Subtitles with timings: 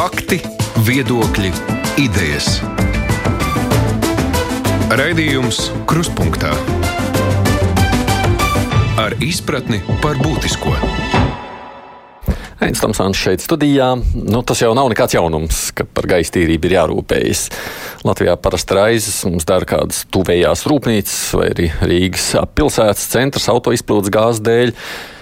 [0.00, 0.38] Fakti,
[0.86, 1.50] viedokļi,
[2.00, 2.46] idejas.
[4.96, 6.54] Raidījums Kruspunkta
[8.96, 10.72] ar izpratni par būtisko.
[12.64, 13.90] Ains Tomsons šeit studijā.
[14.16, 17.46] Nu, tas jau nav nekāds jaunums, ka par gaisa tīrību ir jārūpējas.
[18.08, 24.16] Latvijā parasti raizes mums dara kādas tuvējās rūpnīcas vai arī Rīgas pilsētas centrs auto izplūdes
[24.16, 24.78] gāzes dēļ.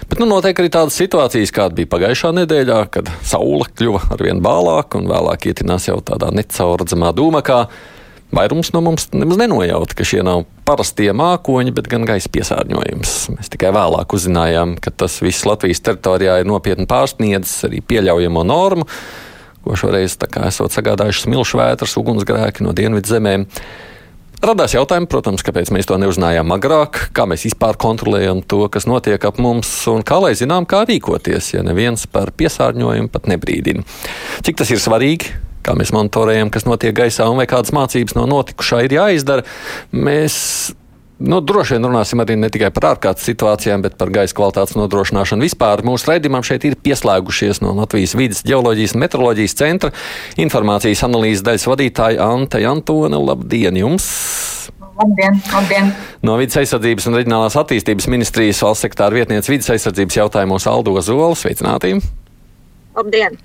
[0.09, 4.97] Bet nu, notiek arī tādas situācijas, kāda bija pagājušā nedēļā, kad saule kļuva arvien bālāka
[4.97, 7.59] un vēlāk ietinās jau tādā necaurredzamā dūmakā.
[8.33, 13.13] Vairums no mums nemaz nenojauta, ka šie nav parastie mākoņi, bet gan gaisa piesārņojums.
[13.37, 18.85] Mēs tikai vēlāk uzzinājām, ka tas viss Latvijas teritorijā ir nopietni pārsniedzis arī pieļaujamo normu,
[19.65, 23.47] ko šoreiz esot sagādājušas milšu vētras, ugunsgrēki no dienvidu zemēm.
[24.39, 29.25] Radās jautājumi, protams, kāpēc mēs to neuzinājām agrāk, kā mēs vispār kontrolējam to, kas notiek
[29.27, 33.83] ap mums, un kā lai zinām, kā rīkoties, ja neviens par piesārņojumu pat nebrīdina.
[34.47, 35.35] Cik tas ir svarīgi?
[35.59, 39.43] kā mēs monitorējam, kas notiek gaisā un vai kādas mācības no notikušā ir jāizdara.
[39.91, 40.37] Mēs
[41.19, 45.43] Nu, droši vien runāsim arī ne tikai par ārkārtas situācijām, bet par gaisa kvalitātes nodrošināšanu
[45.43, 45.83] vispār.
[45.83, 49.91] Mūsu raidījumam šeit ir pieslēgušies no Latvijas vidas geoloģijas un meteoroloģijas centra
[50.39, 53.19] informācijas analīzes daļas vadītāja Ante Antone.
[53.19, 54.07] Labdien jums!
[54.99, 55.91] Labdien, labdien.
[56.23, 61.35] No Vides aizsardzības un reģionālās attīstības ministrijas valsts sektāra vietniece vidas aizsardzības jautājumos Aldo Zola.
[61.39, 61.97] Sveicināti!
[62.95, 63.35] Labdien!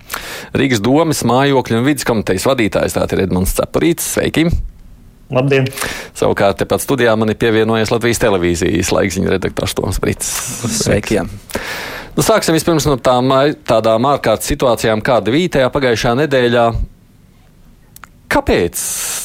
[0.55, 4.15] Rīgas domas mājokļu un vidas komitejas vadītājs tātad ir Edmunds Cepurīts.
[4.15, 4.47] Sveiki!
[5.35, 5.67] Labdien!
[6.15, 10.31] Savukārt, tepat studijā man ir pievienojies Latvijas televīzijas laikziņa redaktors Toms Brits.
[10.79, 11.21] Sveiki!
[12.15, 13.33] Nu, sāksim vispirms no tām
[13.67, 16.67] tādām ārkārtas situācijām, kāda bija tajā pagājušā nedēļā.
[18.35, 18.81] Kāpēc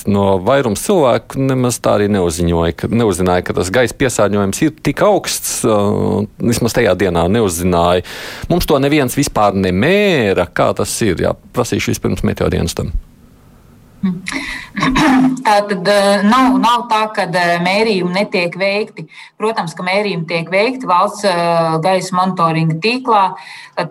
[0.10, 5.02] no vairums cilvēku nemaz tā arī neuziņoja, ka, neuzzināja, ka tas gaisa piesārņojums ir tik
[5.06, 5.60] augsts?
[5.66, 8.06] Uh, vismaz tajā dienā neuzzināja.
[8.52, 10.46] Mums to neviens vispār nemēra.
[10.54, 11.22] Kā tas ir?
[11.26, 12.94] Jā, prasīšu vispirms meteordienestam.
[15.46, 15.90] Tā tad
[16.24, 17.26] nav, nav tā, ka
[17.64, 19.06] mērījumi netiek veikti.
[19.40, 21.26] Protams, ka mērījumi tiek veikti valsts
[21.84, 23.24] gaisa monitoringa tīklā,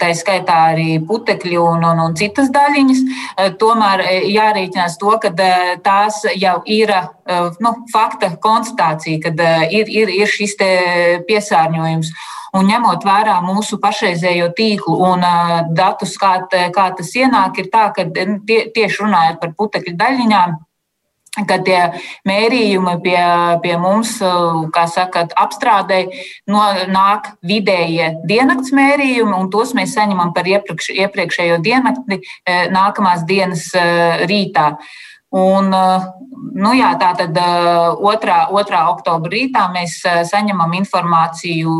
[0.01, 3.05] tā skaitā arī putekļi un, un, un citas daļiņas.
[3.61, 5.33] Tomēr jārēķinās to, ka
[5.85, 6.95] tās jau ir
[7.61, 10.57] nu, fakta konstatācija, kad ir, ir, ir šis
[11.29, 12.13] piesārņojums.
[12.59, 17.89] Un ņemot vērā mūsu pašreizējo tīklu un uh, datus, kā, kā tas ienāk, ir tā,
[17.95, 20.57] ka tie, tieši runājot par putekļu daļiņām,
[21.47, 21.81] kad tie
[22.27, 23.19] mērījumi pie,
[23.63, 24.17] pie mums,
[24.75, 26.01] kā saka, apstrādē,
[26.51, 32.23] no, nāk vidējie diennakts mērījumi, un tos mēs saņemam par iepriekš, iepriekšējo diennakti
[32.75, 33.69] nākamās dienas
[34.31, 34.73] rītā.
[35.37, 35.69] Un,
[36.57, 38.49] nu jā, tā tad 2.
[38.49, 38.83] 2.
[38.95, 40.01] oktobra rītā mēs
[40.31, 41.75] saņemam informāciju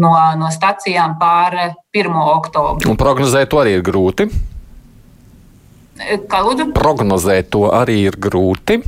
[0.00, 1.58] no, no stacijām pār
[1.92, 2.16] 1.
[2.36, 2.88] oktobru.
[2.88, 4.30] Un prognozēt to arī ir grūti.
[6.28, 6.70] Kā lūdzu?
[6.76, 8.80] Prognozēt to arī ir grūti.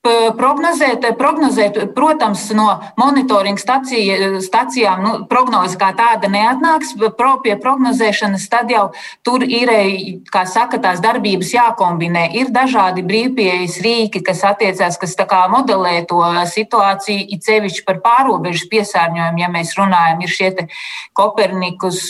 [0.00, 6.94] Prognozēt, prognozēt, protams, no monitoringa stacija, stacijām nu, prognoze kā tāda neatnāks.
[7.18, 8.86] Pro, pie prognozēšanas tad jau
[9.28, 9.68] tur ir,
[10.32, 12.30] kā saka, tās darbības jākombinē.
[12.40, 18.00] Ir dažādi brīvpieejas rīki, kas attiecās, kas tā kā modelē to situāciju, it sevišķi par
[18.00, 20.50] pārobežu piesārņojumu, ja mēs runājam, ir šie
[21.12, 22.06] Kopernikus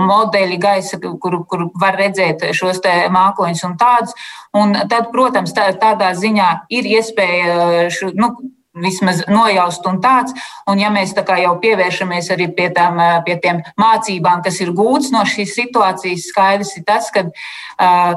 [0.00, 2.80] modeļi gaisa, kur, kur var redzēt šos
[3.12, 4.16] mākoņus un tādus.
[4.56, 8.34] Un tad, protams, tā, tādā ziņā ir iespēja šo, nu,
[8.72, 10.34] vismaz nojaust un tāds.
[10.68, 14.72] Un ja mēs tā kā jau pievēršamies arī pie, tām, pie tiem mācībām, kas ir
[14.76, 17.26] gūts no šīs situācijas, skaidrs ir tas, ka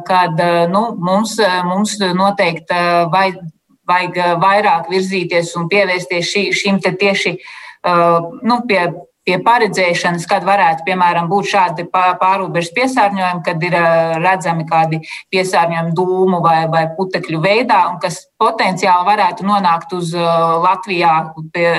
[0.07, 0.39] kad,
[0.71, 1.37] nu, mums,
[1.67, 2.79] mums noteikti
[3.11, 3.41] vajag,
[3.85, 7.35] vajag vairāk virzīties un pievērsties šī, te tieši
[7.85, 8.87] nu, pie
[9.25, 13.77] pie paredzēšanas, kad varētu, piemēram, būt šādi pārobežu piesārņojumi, kad ir
[14.21, 15.01] redzami kādi
[15.33, 21.15] piesārņojumi dūmu vai, vai putekļu veidā, un kas potenciāli varētu nonākt uz Latvijā,
[21.55, 21.71] pie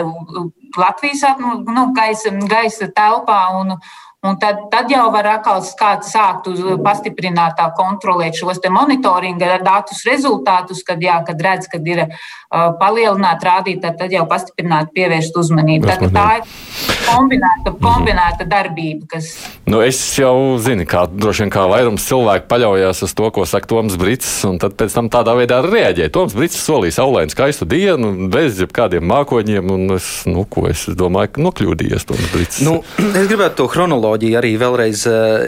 [0.77, 3.45] Latvijas nu, nu, gaisa, gaisa telpā.
[3.61, 3.79] Un,
[4.27, 10.99] Un tad, tad jau var atkal sākt uz pastiprinātā kontrolēt šos monitoringa datus rezultātus, kad,
[11.05, 15.93] jā, kad redz, kad ir uh, palielināti rādītāji, tad jau pastiprināti pievērst uzmanību.
[15.93, 19.33] Tad, tā ir kombinēta, kombinēta darbība, kas.
[19.67, 23.71] Nu, es jau zinu, kā droši vien kā vairums cilvēku paļaujas uz to, ko saka
[23.71, 26.11] Toms Brits, un tad pēc tam tādā veidā reaģē.
[26.15, 31.35] Toms Brits solīja saulainu skaistu dienu, bez jebkādiem mākoņiem, un es, nu, ko es domāju,
[31.37, 32.63] ka nokļūdījies Toms Brits.
[32.67, 32.79] Nu,
[33.09, 35.47] es gribētu to chronoloģiju kronoloģiju arī vēlreiz uh,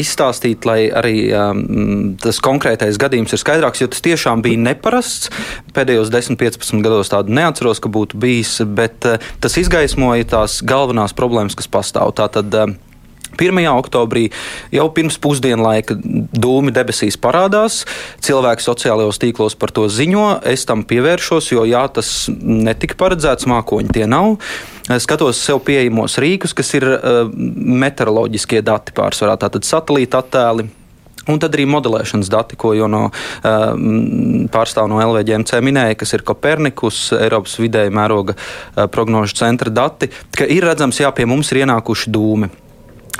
[0.00, 5.30] izstāstīt, lai arī um, tas konkrētais gadījums ir skaidrāks, jo tas tiešām bija neparasts.
[5.74, 11.56] Pēdējos 10-15 gados tādu neatceros, ka būtu bijis, bet uh, tas izgaismoja tās galvenās problēmas,
[11.58, 12.14] kas pastāv.
[12.16, 12.76] Tātad, uh,
[13.36, 13.60] 1.
[13.76, 14.28] oktobrī
[14.72, 17.82] jau pirms pusdienlaika dūmi debesīs parādās.
[18.24, 20.40] Cilvēki sociālajos tīklos par to ziņo.
[20.48, 24.38] Es tam pievēršos, jo jā, tas netika paredzēts, mākoņi tie nav.
[24.88, 30.70] Skatos sev pieejamos rīkus, kas ir uh, meteoroloģiskie dati pārsvarā, tātad satelīta attēli,
[31.28, 33.72] Un tad arī modelēšanas dati, ko jau no uh,
[34.52, 40.48] pārstāv no LVģMC minēja, kas ir Kopernikus, Eiropas vidēja mēroga uh, prognožu centra dati, ka
[40.48, 42.50] ir redzams, jā, pie mums ir ienākuši dūmi.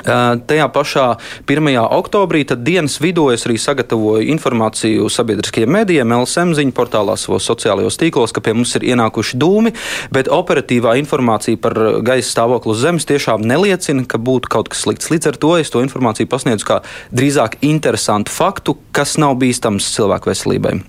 [0.05, 1.05] Tajā pašā
[1.49, 1.69] 1.
[1.99, 8.33] oktobrī, dienas vidū es arī sagatavoju informāciju sabiedriskajiem medijiem, LSM ziņu portālā, savos sociālajos tīklos,
[8.35, 9.73] ka pie mums ir ienākuši dūmi,
[10.15, 11.75] bet operatīvā informācija par
[12.05, 15.11] gaisa stāvokli uz zemes tiešām neliecina, ka būtu kaut kas slikts.
[15.11, 16.79] Līdz ar to es to informāciju pasniedzu kā
[17.11, 20.79] drīzāk interesantu faktu, kas nav bīstams cilvēku veselībai.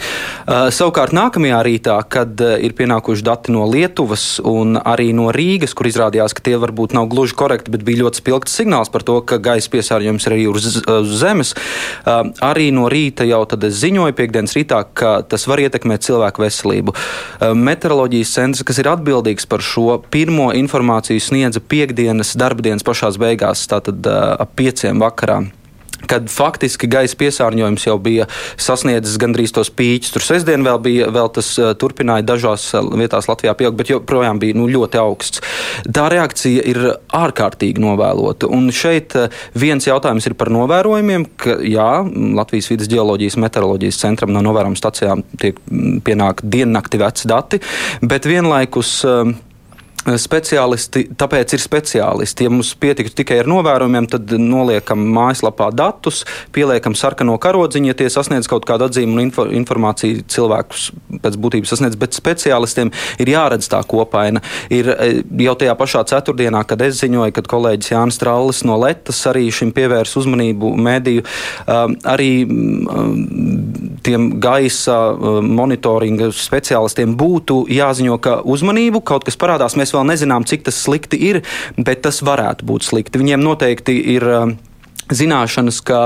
[0.00, 5.74] Uh, savukārt nākamajā rītā, kad uh, ir pienākuši dati no Lietuvas un arī no Rīgas,
[5.76, 9.18] kur izrādījās, ka tie varbūt nav gluži korekti, bet bija ļoti spilgts signāls par to,
[9.22, 13.78] ka gaisa piesārņojums ir arī uz, uz zemes, uh, arī no rīta jau tad es
[13.82, 16.96] ziņoju piekdienas rītā, ka tas var ietekmēt cilvēku veselību.
[17.40, 24.06] Meteoroloģijas centrs, kas ir atbildīgs par šo pirmo informāciju, sniedza piekdienas darbdienas pašās beigās, tātad
[24.10, 25.42] ap pieciem vakarā
[26.08, 28.26] kad faktiski gaisa piesārņojums jau bija
[28.60, 30.12] sasniedzis gandrīz tos pīķus.
[30.14, 34.40] Tur sestdien vēl bija, vēl tas uh, turpināja dažās uh, vietās Latvijā pieaugt, bet joprojām
[34.42, 35.44] bija nu, ļoti augsts.
[35.86, 36.82] Tā reakcija ir
[37.16, 38.50] ārkārtīgi novēlota.
[38.50, 41.90] Un šeit uh, viens jautājums ir par novērojumiem, ka jā,
[42.38, 45.60] Latvijas vidas geoloģijas meteoroloģijas centram no novērojuma stacijām tiek
[46.06, 47.60] pienāk diennakti veci dati,
[48.04, 49.36] bet vienlaikus uh,
[50.00, 52.46] Speciālisti, tāpēc ir speciālisti.
[52.46, 56.22] Ja mums pietiktu tikai ar novērojumiem, tad noliekam mājaslapā datus,
[56.56, 60.86] pieliekam sarkano karodziņu, ja tie sasniedz kaut kādu atzīmu un info, informāciju cilvēkus
[61.20, 64.40] pēc būtības sasniedz, bet speciālistiem ir jāredz tā kopaina.
[64.72, 65.10] Ir e,
[65.44, 69.74] jau tajā pašā ceturtdienā, kad es ziņoju, kad kolēģis Jānis Trallis no Letas arī šim
[69.76, 71.26] pievērs uzmanību mēdīju,
[72.08, 72.30] arī
[74.06, 74.98] tiem gaisa
[75.44, 79.76] monitoringa speciālistiem būtu jāziņo, ka uzmanību kaut kas parādās.
[79.78, 81.42] Mēs vēl nezinām, cik tas slikti ir,
[81.78, 83.20] bet tas varētu būt slikti.
[83.20, 84.52] Viņiem noteikti ir uh,
[85.10, 86.00] zināšanas, ka,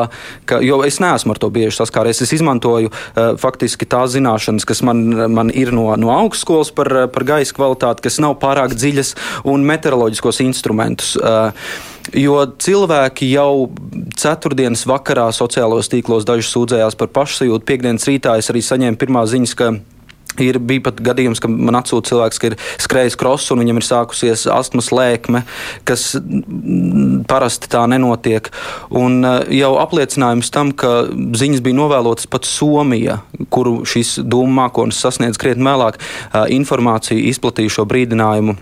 [0.48, 2.22] ka, jo es neesmu ar to bieži saskāries.
[2.24, 7.28] Es izmantoju uh, faktiski tās zināšanas, kas man, man ir no, no augstskolas par, par
[7.28, 9.14] gaisa kvalitāti, kas nav pārāk dziļas,
[9.50, 11.16] un meteoroloģiskos instrumentus.
[11.20, 11.50] Uh,
[12.12, 13.70] Jo cilvēki jau
[14.20, 17.64] ceturtdienas vakarā sociālajos tīklos daži sūdzējās par pašsajūtu.
[17.64, 19.70] Piektdienas rītā es arī saņēmu pirmās ziņas, ka
[20.42, 23.86] Ir bija pat gadījums, ka man atsūta cilvēks, ka ir skrējis krosu un viņam ir
[23.86, 25.44] sākusies astmas lēkme,
[25.86, 26.12] kas
[27.30, 28.50] parasti tā nenotiek.
[28.90, 33.20] Un eh, jau apliecinājums tam, ka ziņas bija novēlotas pat Somija,
[33.54, 38.58] kuru šis dūmu mākonis sasniedz krietni vēlāk, eh, informāciju izplatīja šo brīdinājumu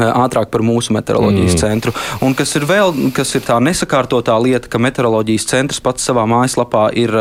[0.00, 1.60] ātrāk par mūsu meteoroloģijas mm.
[1.60, 1.92] centru.
[2.24, 6.86] Un kas ir vēl, kas ir tā nesakārtotā lieta, ka meteoroloģijas centrs pats savā mājaslapā
[6.98, 7.12] ir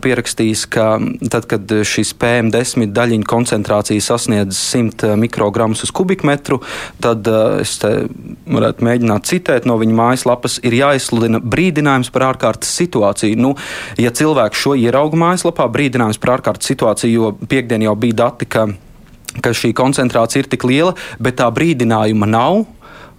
[0.00, 0.86] pierakstījis, ka
[1.32, 6.60] tad, kad šis PM10 daļiņu koncentrācija sasniedz 100 mikrogramus uz kubikmetru,
[7.02, 7.28] tad
[7.60, 13.38] es varētu mēģināt citēt no viņa mājaslapas, ir jāizsludina brīdinājums par ārkārtas situāciju.
[13.40, 13.54] Nu,
[14.00, 18.68] ja cilvēks šo ierauga mājaslapā, brīdinājums par ārkārtas situāciju, jo piekdien jau bija dati, ka
[19.42, 22.64] ka šī koncentrācija ir tik liela, bet tā brīdinājuma nav.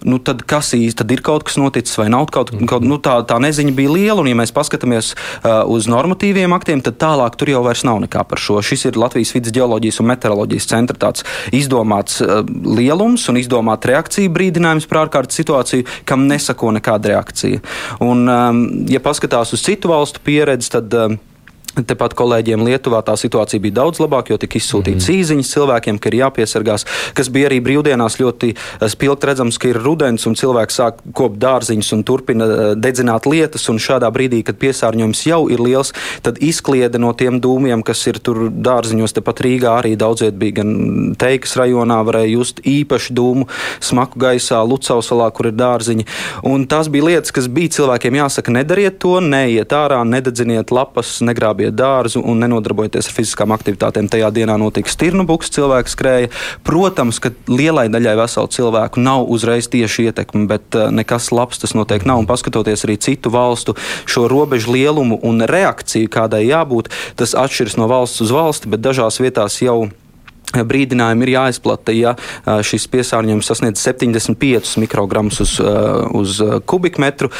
[0.02, 2.86] Nu, tad kas tad ir kaut kas noticis, vai nav kaut kas tāds?
[2.88, 6.98] Nu, tā, tā neziņa bija liela, un, ja mēs paskatāmies uh, uz normatīviem aktiem, tad
[7.02, 8.58] tālāk tur jau vairs nav nekā par šo.
[8.66, 14.32] Šis ir Latvijas vidas geoloģijas un meteoroloģijas centra tāds izdomāts uh, lielums un izdomāta reakcija
[14.34, 17.62] brīdinājums par ārkārtas situāciju, kam nesako nekāda reakcija.
[18.02, 20.90] Un, um, ja paskatās uz citu valstu pieredzi, tad.
[20.90, 21.20] Uh,
[21.72, 25.14] Tepat kolēģiem Lietuvā tā situācija bija daudz labāka, jo tika izsūtīts mm.
[25.22, 26.84] īsiņas cilvēkiem, ka ir jāpiesargās,
[27.16, 31.38] kas bija arī brīvdienās ļoti eh, spilgti redzams, ka ir rudens un cilvēks sāk kopt
[31.40, 33.64] dārziņus un turpina eh, dedzināt lietas.
[33.72, 35.94] Un šādā brīdī, kad piesārņojums jau ir liels,
[36.26, 41.16] tad izkliede no tiem dūmiem, kas ir tur dārziņos, tepat Rīgā arī daudziet bija gan
[41.16, 43.48] Teikas rajonā, varēja just īpaši dūmu
[43.80, 46.04] smaku gaisā, Lucausalā, kur ir dārziņi.
[46.52, 51.61] Un tās bija lietas, kas bija cilvēkiem jāsaka, nedariet to, neiet ārā, nededziniet lapas, negrābiet
[51.62, 54.10] pie dārzu un nenodarbojieties ar fiziskām aktivitātēm.
[54.10, 56.32] Tajā dienā notika stirnu buks, cilvēks skrēja.
[56.66, 61.76] Protams, ka lielai daļai veselu cilvēku nav uzreiz tieši ietekme, bet eh, nekas labs tas
[61.78, 62.22] noteikti nav.
[62.22, 63.76] Un paskatoties arī citu valstu
[64.10, 69.22] šo robežu lielumu un reakciju, kādai jābūt, tas atšķiras no valsts uz valsti, bet dažās
[69.22, 69.84] vietās jau
[70.52, 75.56] brīdinājumi ir jāizplata, ja šis piesārņojums sasniedz 75 mikrogramus uz,
[76.16, 77.30] uz kubikmetru.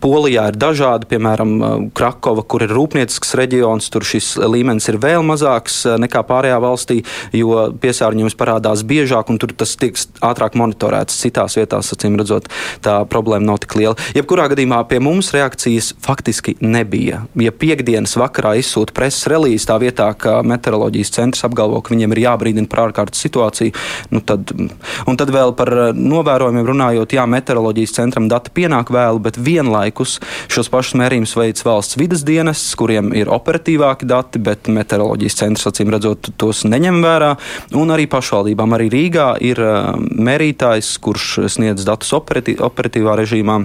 [0.00, 1.56] Polijā ir dažādi, piemēram,
[1.96, 7.00] Krakova, kur ir rūpniecisks reģions, tur šis līmenis ir vēl mazāks nekā pārējā valstī,
[7.36, 11.18] jo piesārņojums parādās biežāk un tur tas tiek ātrāk monitorēts.
[11.20, 12.48] Citās vietās, acīm redzot,
[12.84, 13.96] tā problēma nav tik liela.
[14.16, 17.24] Jebkurā gadījumā pie mums reakcijas faktiski nebija.
[17.40, 22.22] Ja piekdienas vakarā izsūta preses relīzi tā vietā, ka meteoroloģijas centrs apgalvo, ka viņiem ir
[22.30, 23.74] jābrīdina par ārkārtas situāciju.
[24.14, 29.22] Nu, tad, un tad vēl par eh, novērojumiem runājot, jā, meteoroloģijas centram dati pienāk vēlu,
[29.22, 30.18] bet vienlaikus
[30.50, 35.92] šos pašus mērījumus veids valsts vidas dienests, kuriem ir operatīvāki dati, bet meteoroloģijas centrs acīm
[35.94, 37.34] redzot tos neņem vērā.
[37.80, 43.60] Un arī pašvaldībām, arī Rīgā ir eh, mērītājs, kurš sniedz datus operatīvā režīmā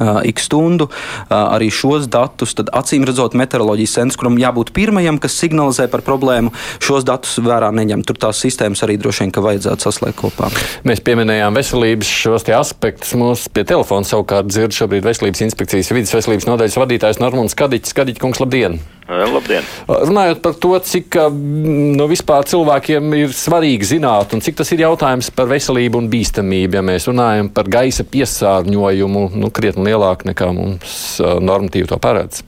[0.00, 0.88] x stundu
[1.28, 6.52] arī šos datus, tad acīm redzot, meteoroloģijas centrs, kuram jābūt pirmajam, kas signalizē par problēmu,
[6.82, 8.04] šos datus vērā neņem.
[8.08, 10.50] Tur tās sistēmas arī droši vien vajadzētu saslēgt kopā.
[10.88, 13.14] Mēs pieminējām veselības šos aspektus.
[13.18, 17.96] Mums pie telefona savukārt dzird šobrīd veselības inspekcijas vidas veselības nodaļas vadītājs Normons Kadiķis.
[17.96, 18.80] Kadiķis kungs, labdien!
[19.08, 19.66] Labdien!
[19.88, 25.32] Runājot par to, cik nu, vispār cilvēkiem ir svarīgi zināt, un cik tas ir jautājums
[25.34, 30.96] par veselību un bīstamību, ja mēs runājam par gaisa piesārņojumu, nu, krietni lielāku nekā mums
[31.20, 32.44] normatīvi to paredz.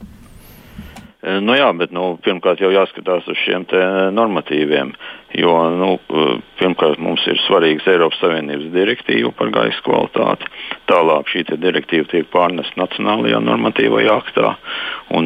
[1.25, 3.65] Nu jā, bet nu, pirmkārt jau jāskatās uz šiem
[4.13, 4.93] normatīviem.
[5.35, 5.97] Jo nu,
[6.61, 10.47] pirmkārt mums ir svarīgs Eiropas Savienības direktīva par gaisa kvalitāti.
[10.87, 14.53] Tālāk šī direktīva tiek pārnesta nacionālajā normatīvajā aktā.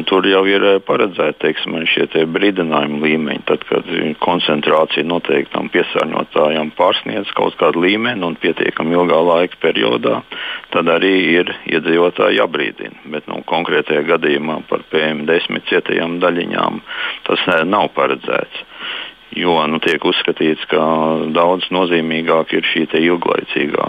[0.09, 3.43] Tur jau ir eh, paredzēti teiksim, šie brīdinājumu līmeņi.
[3.45, 3.91] Tad, kad
[4.23, 10.23] koncentrācija noteiktam piesārņotājam pārsniedz kaut kādu līmeni un pietiekami ilgā laika periodā,
[10.73, 13.05] tad arī ir iedzīvotāji jābrīdina.
[13.13, 16.81] Bet nu, konkrētajā gadījumā par PM10 cietajām daļiņām
[17.29, 18.65] tas eh, nav paredzēts
[19.37, 20.81] jo nu, tiek uzskatīts, ka
[21.35, 23.85] daudz nozīmīgāk ir šī ilglaicīgā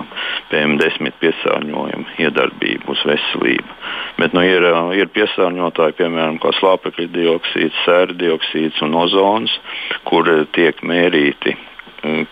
[0.51, 3.79] PM10 piesārņojuma iedarbība uz veselību.
[4.21, 4.67] Bet nu, ir,
[4.99, 9.57] ir piesārņotāji, piemēram, kā slāpekļa dioksīds, sēra dioksīds un ozons,
[10.05, 11.57] kur tiek mērīti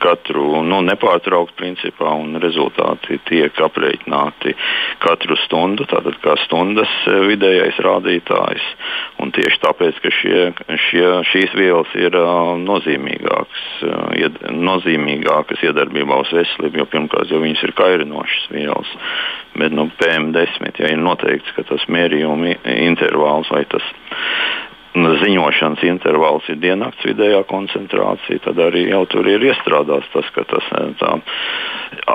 [0.00, 4.54] katru nu, nepārtraukt principā, un rezultāti tiek aprēķināti
[5.02, 8.66] katru stundu, tātad kā stundas e, vidējais rādītājs.
[9.22, 10.44] Un tieši tāpēc, ka šie,
[10.88, 17.42] šie, šīs vielas ir uh, nozīmīgākas, uh, ied, nozīmīgākas iedarbībā uz veselību, jo pirmkārt jau
[17.42, 18.94] viņas ir kairinošas vielas.
[19.58, 23.84] Bet nu, PM10, ja ir noteikts, ka tas mērījuma intervāls vai tas
[24.96, 30.64] ziņošanas intervāls ir diennakts vidējā koncentrācija, tad arī jau tur ir iestrādāts tas, ka tas
[30.78, 31.12] eh, tā,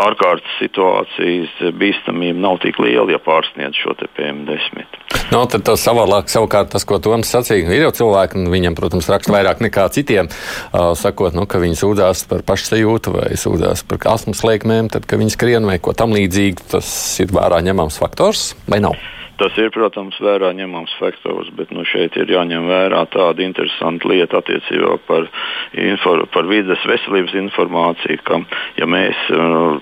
[0.04, 5.00] ārkārtas situācijas bīstamība nav tik liela, ja pārsniedz šo PM10.
[5.32, 9.10] No, tad tas savādāk, savukārt tas, ko Toms sacīja, ir jau cilvēki, un viņam, protams,
[9.10, 14.04] raksta vairāk nekā citiem, uh, sakot, nu, ka viņi sūdzās par pašsajūtu vai sūdzās par
[14.14, 16.88] asmas liekmēm, tad, ka viņi skrien vai ko tam līdzīgu, tas
[17.24, 18.98] ir vērā ņemams faktors vai nav?
[19.42, 24.44] Tas ir, protams, vērā ņemams faktors, bet nu, šeit ir jāņem vērā tāda interesanta lieta
[24.44, 25.26] attiecībā par,
[25.74, 28.40] infor, par vidas veselības informāciju, ka,
[28.78, 29.82] ja mēs uh,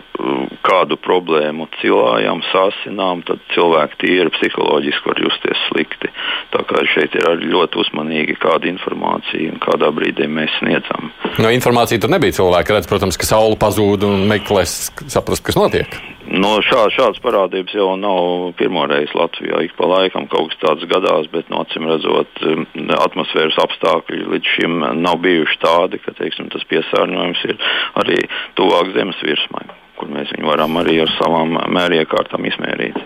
[0.66, 6.12] kādu problēmu cilājam, sāsinām, tad cilvēki tīri psiholoģiski var justies slikti.
[6.56, 11.12] Tā kā šeit ir ļoti uzmanīgi, kāda informācija un kādā brīdī mēs sniedzam.
[11.42, 12.38] No informācija tur nebija.
[12.40, 16.00] Cilvēki redz, protams, ka saule pazūd un meklēs saprast, kas notiek.
[16.32, 19.41] No šā, šādas parādības jau nav pirmoreiz Latvijā.
[19.42, 22.66] Ik pa laikam kaut kas tāds gadās, bet no acīm redzot, um,
[22.98, 27.58] atmosfēras apstākļi līdz šim nav bijuši tādi, ka teiksim, tas piesārņojums ir
[28.04, 28.20] arī
[28.60, 29.66] tuvāk zemes virsmai,
[29.98, 33.02] kur mēs viņu varam arī ar savām mēriekārtām izmērīt.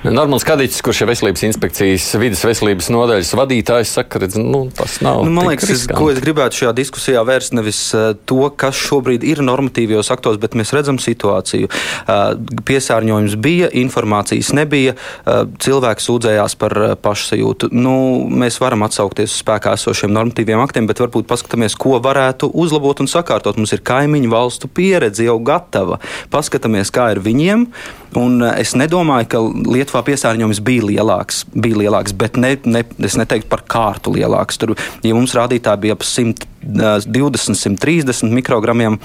[0.00, 5.26] Normāls Kadiņš, kurš ir veselības inspekcijas vidas veselības nodaļas vadītājs, saka, ka nu, tas nav.
[5.26, 9.26] Nu, man liekas, es, ko es gribētu šajā diskusijā vērst nevis uh, to, kas šobrīd
[9.28, 11.68] ir normatīvajos aktos, bet mēs redzam situāciju.
[11.68, 12.32] Uh,
[12.64, 17.68] piesārņojums bija, informācijas nebija, uh, cilvēks sūdzējās par pašsajūtu.
[17.76, 17.94] Nu,
[18.32, 23.12] mēs varam atsaukties uz spēkā esošiem normatīviem aktiem, bet varbūt paskatāmies, ko varētu uzlabot un
[23.12, 23.60] sakārtot.
[23.60, 26.00] Mums ir kaimiņu valstu pieredze jau gatava.
[26.32, 27.68] Paskatāmies, kā ir viņiem.
[28.18, 29.40] Un es nedomāju, ka
[29.70, 34.58] Lietuvā piesārņojums bija lielāks, bija lielāks bet ne, ne, es neteiktu par kārtu lielāks.
[34.58, 34.74] Tur,
[35.06, 38.98] ja mums rādītāji bija ap 120, 130 mikrogramiem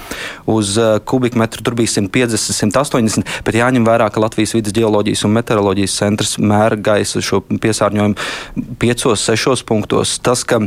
[0.49, 0.73] uz
[1.05, 6.37] kubikmetru, tur bija 150, 180, bet jāņem vērā, ka Latvijas vidas geoloģijas un meteoroloģijas centrs
[6.41, 10.17] mēra gaisa šo piesārņojumu 5, 6 punktos.
[10.25, 10.63] Tas, ka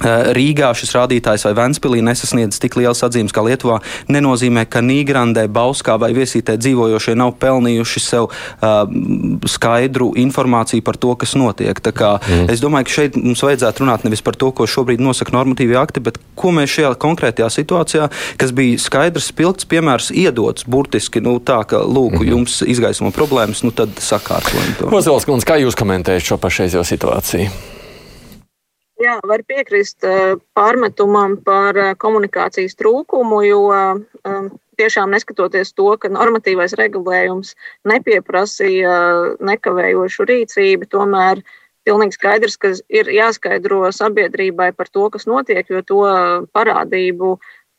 [0.00, 3.80] Rīgā šis rādītājs vai Ventspīlī nesasniedz tik liels atzīmes kā Lietuvā,
[4.12, 8.82] nenozīmē, ka Nīgrandē, Bauskā vai Viesītē dzīvojošie nav pelnījuši sev uh,
[9.50, 11.76] skaidru informāciju par to, kas notiek.
[11.80, 12.48] Mm.
[12.52, 16.02] Es domāju, ka šeit mums vajadzētu runāt nevis par to, ko šobrīd nosaka normatīvie akti,
[16.04, 18.08] bet ko mēs šajā konkrētajā situācijā,
[18.40, 22.30] kas bija skaidrs, spilgts piemērs, iedots burtiski nu, tā, ka lūk, mm -hmm.
[22.34, 24.88] jums izgaismo problēmas, nu tad sakārtojam to.
[25.30, 27.78] Kundze, kā jūs komentējat šo pašreizējo situāciju?
[29.00, 36.10] Jā, var piekrist eh, pārmetumam par eh, komunikācijas trūkumu, jo eh, tiešām neskatoties to, ka
[36.12, 37.54] normatīvais regulējums
[37.88, 38.92] nepieprasīja
[39.40, 41.40] nekavējošu rīcību, tomēr
[41.88, 46.04] pilnīgi skaidrs, ka ir jāskaidro sabiedrībai par to, kas notiek, jo to
[46.52, 47.38] parādību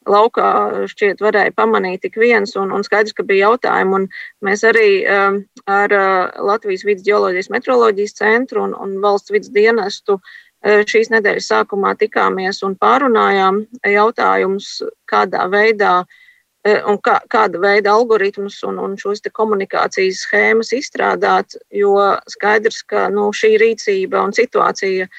[0.09, 0.51] laukā
[0.89, 3.99] šķiet varēja pamanīt tik viens, un, un skaidrs, ka bija jautājumi.
[3.99, 4.07] Un
[4.41, 5.93] mēs arī um, ar
[6.41, 12.61] Latvijas vidus geoloģijas metroloģijas centru un, un valsts vidus dienestu uh, šīs nedēļas sākumā tikāmies
[12.63, 16.01] un pārunājām jautājumus, kādā veidā
[16.61, 21.97] un kā, kāda veida algoritmus un, un šos komunikācijas schēmas izstrādāt, jo
[22.29, 25.09] skaidrs, ka nu, šī rīcība un situācija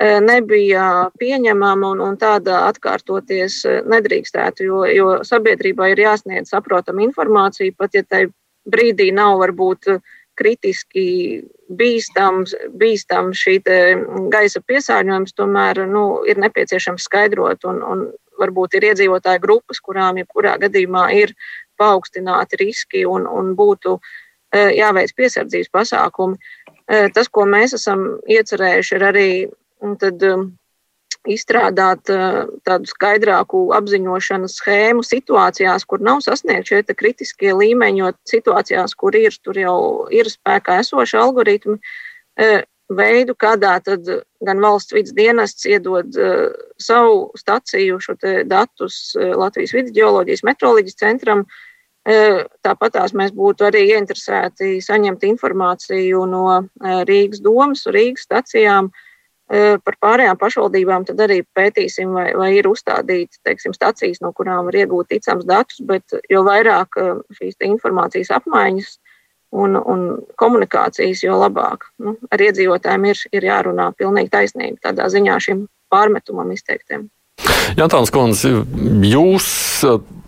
[0.00, 7.94] nebija pieņemama un, un tāda atkārtoties nedrīkstētu, jo, jo sabiedrībai ir jāsniedz saprotama informācija, pat
[7.94, 8.24] ja tai
[8.66, 9.92] brīdī nav varbūt
[10.40, 11.06] kritiski
[11.76, 13.58] bīstams, bīstams šī
[14.32, 17.68] gaisa piesārņojums, tomēr nu, ir nepieciešams skaidrot.
[17.68, 18.08] Un, un
[18.40, 21.34] varbūt ir iedzīvotāju grupas, kurām jebkurā gadījumā ir
[21.80, 26.40] paaugstināti riski un, un būtu e, jāveic piesardzības pasākumi.
[26.90, 29.28] E, tas, ko mēs esam iecerējuši, ir arī
[30.00, 30.24] tad,
[31.28, 38.96] izstrādāt uh, tādu skaidrāku apziņošanas schēmu situācijās, kur nav sasniegti šie kritiskie līmeņi, jo situācijās,
[38.96, 39.78] kur ir, tur jau
[40.14, 44.08] ir spēkā esoši algoritmi, uh, veidu, kādā tad
[44.42, 46.48] gan valsts vidas dienests iedod uh,
[46.80, 48.16] savu staciju, šo
[48.48, 51.44] datus Latvijas vidas geoloģijas metroloģijas centram.
[52.64, 56.44] Tāpat tās mēs būtu arī ieinteresēti saņemt informāciju no
[57.06, 59.09] Rīgas domas, Rīgas stacijām, uh,
[59.50, 64.76] Par pārējām pašvaldībām tad arī pētīsim, vai, vai ir uzstādītas teiksim, stacijas, no kurām var
[64.78, 66.94] iegūt ticams datus, bet jo vairāk
[67.34, 68.92] šīs informācijas apmaiņas
[69.50, 70.04] un, un
[70.38, 71.88] komunikācijas, jo labāk.
[71.98, 77.08] Nu, ar iedzīvotājiem ir, ir jārunā pilnīgi taisnība tādā ziņā šim pārmetumam izteiktiem.
[77.78, 78.52] Jantāns Kundze,
[79.06, 79.48] jūs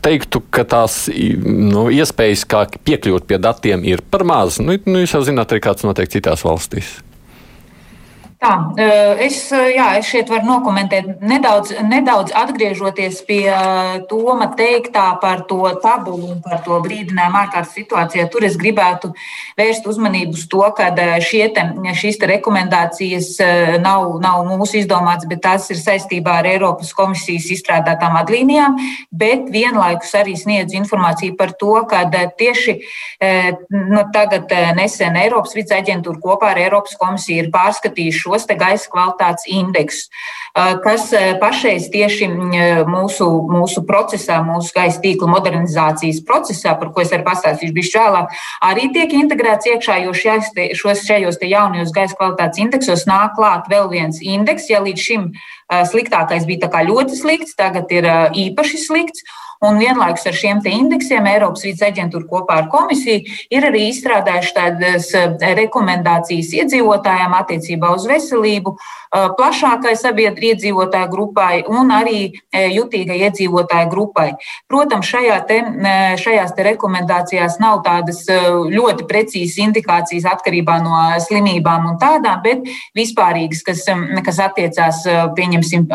[0.02, 4.58] teiktu, ka tās nu, iespējas, kā piekļūt pie datiem, ir par maz.
[4.62, 6.96] Nu, nu, jūs jau zināt, arī kāds notiek citās valstīs.
[8.42, 8.56] Tā,
[9.22, 13.44] es, jā, es šeit varu nokomentēt nedaudz, nedaudz atgriežoties pie
[14.10, 18.24] Toma teiktā par to tabulu un par to brīdinājumu ārkārtas situācijā.
[18.32, 19.12] Tur es gribētu
[19.60, 23.28] vērst uzmanību uz to, ka te, šīs te rekomendācijas
[23.84, 28.74] nav, nav mūsu izdomātas, bet tās ir saistībā ar Eiropas komisijas izstrādātām vadlīnijām,
[29.22, 32.76] bet vienlaikus arī sniedz informāciju par to, ka tieši
[33.70, 39.46] nu, tagad nesen Eiropas vidas aģentūra kopā ar Eiropas komisiju ir pārskatījuši šos gaisa kvalitātes
[39.50, 40.08] indeksus,
[40.84, 41.08] kas
[41.40, 42.28] pašreiz tieši
[42.88, 48.36] mūsu, mūsu procesā, mūsu gaisa tīkla modernizācijas procesā, par ko es arī pastāstīšu bišķi vēlāk,
[48.68, 54.20] arī tiek integrēts iekšā, jo šos, šajos jaunajos gaisa kvalitātes indeksos nāk klāt vēl viens
[54.22, 55.30] indeks, ja līdz šim
[55.92, 58.08] sliktākais bija ļoti slikts, tagad ir
[58.46, 59.24] īpaši slikts.
[59.62, 63.20] Un vienlaikus ar šiem indeksiem Eiropas vidas aģentūra kopā ar komisiju
[63.54, 65.06] ir arī izstrādājuši tādas
[65.60, 68.74] rekomendācijas iedzīvotājiem attiecībā uz veselību,
[69.12, 74.32] plašākai sabiedrības iedzīvotāju grupai un arī jutīgai iedzīvotāju grupai.
[74.70, 75.58] Protams, šajā te,
[76.22, 78.24] šajās te rekomendācijās nav tādas
[78.72, 80.96] ļoti precīzas indikācijas atkarībā no
[81.26, 83.84] slimībām un tādām, bet vispārīgas, kas,
[84.24, 85.02] kas attiecās,
[85.36, 85.88] pieņemsim,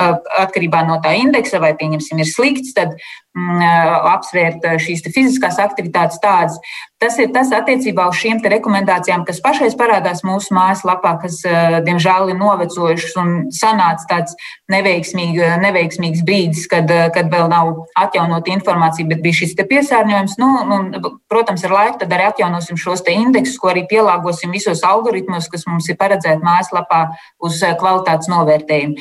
[0.45, 2.97] atkarībā no tā indeksa vai, pieņemsim, ir slikts, tad
[3.37, 6.57] apsvērt šīs fiziskās aktivitātes tādas.
[6.97, 11.43] Tas ir tas attiecībā uz šīm rekomendācijām, kas pašreiz parādās mūsu mājaslapā, kas,
[11.85, 14.33] diemžēl, ir novecojušas un sanāca tāds
[14.71, 20.35] neveiksmīg, neveiksmīgs brīdis, kad, kad vēl nav atjaunota informācija, bet bija šis piesārņojums.
[20.41, 25.47] Nu, nu, protams, ar laiku tad arī atjaunosim šos indeksus, ko arī pielāgosim visos algoritmos,
[25.51, 27.01] kas mums ir paredzēti mājaslapā
[27.43, 28.97] uz kvalitātes novērtējumu.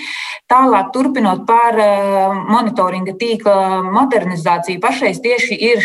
[0.46, 1.78] Tālāk, turpinot par
[2.46, 5.82] monitoringa tīkla modernizāciju pašreiz tieši ir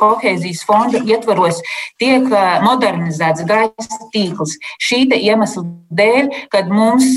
[0.00, 1.62] kohēzijas fonda ietvaros,
[2.00, 2.28] tiek
[2.66, 4.58] modernizēts gaisa tīkls.
[4.82, 7.16] Šī iemesla dēļ, kad mums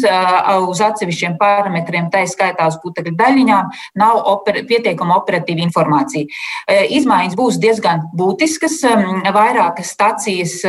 [0.69, 6.29] uz atsevišķiem parametriem, tā skaitā uz putekļu daļiņām, nav oper, pietiekama operatīva informācija.
[6.99, 8.81] Izmaiņas būs diezgan būtiskas,
[9.35, 10.61] vairākas stacijas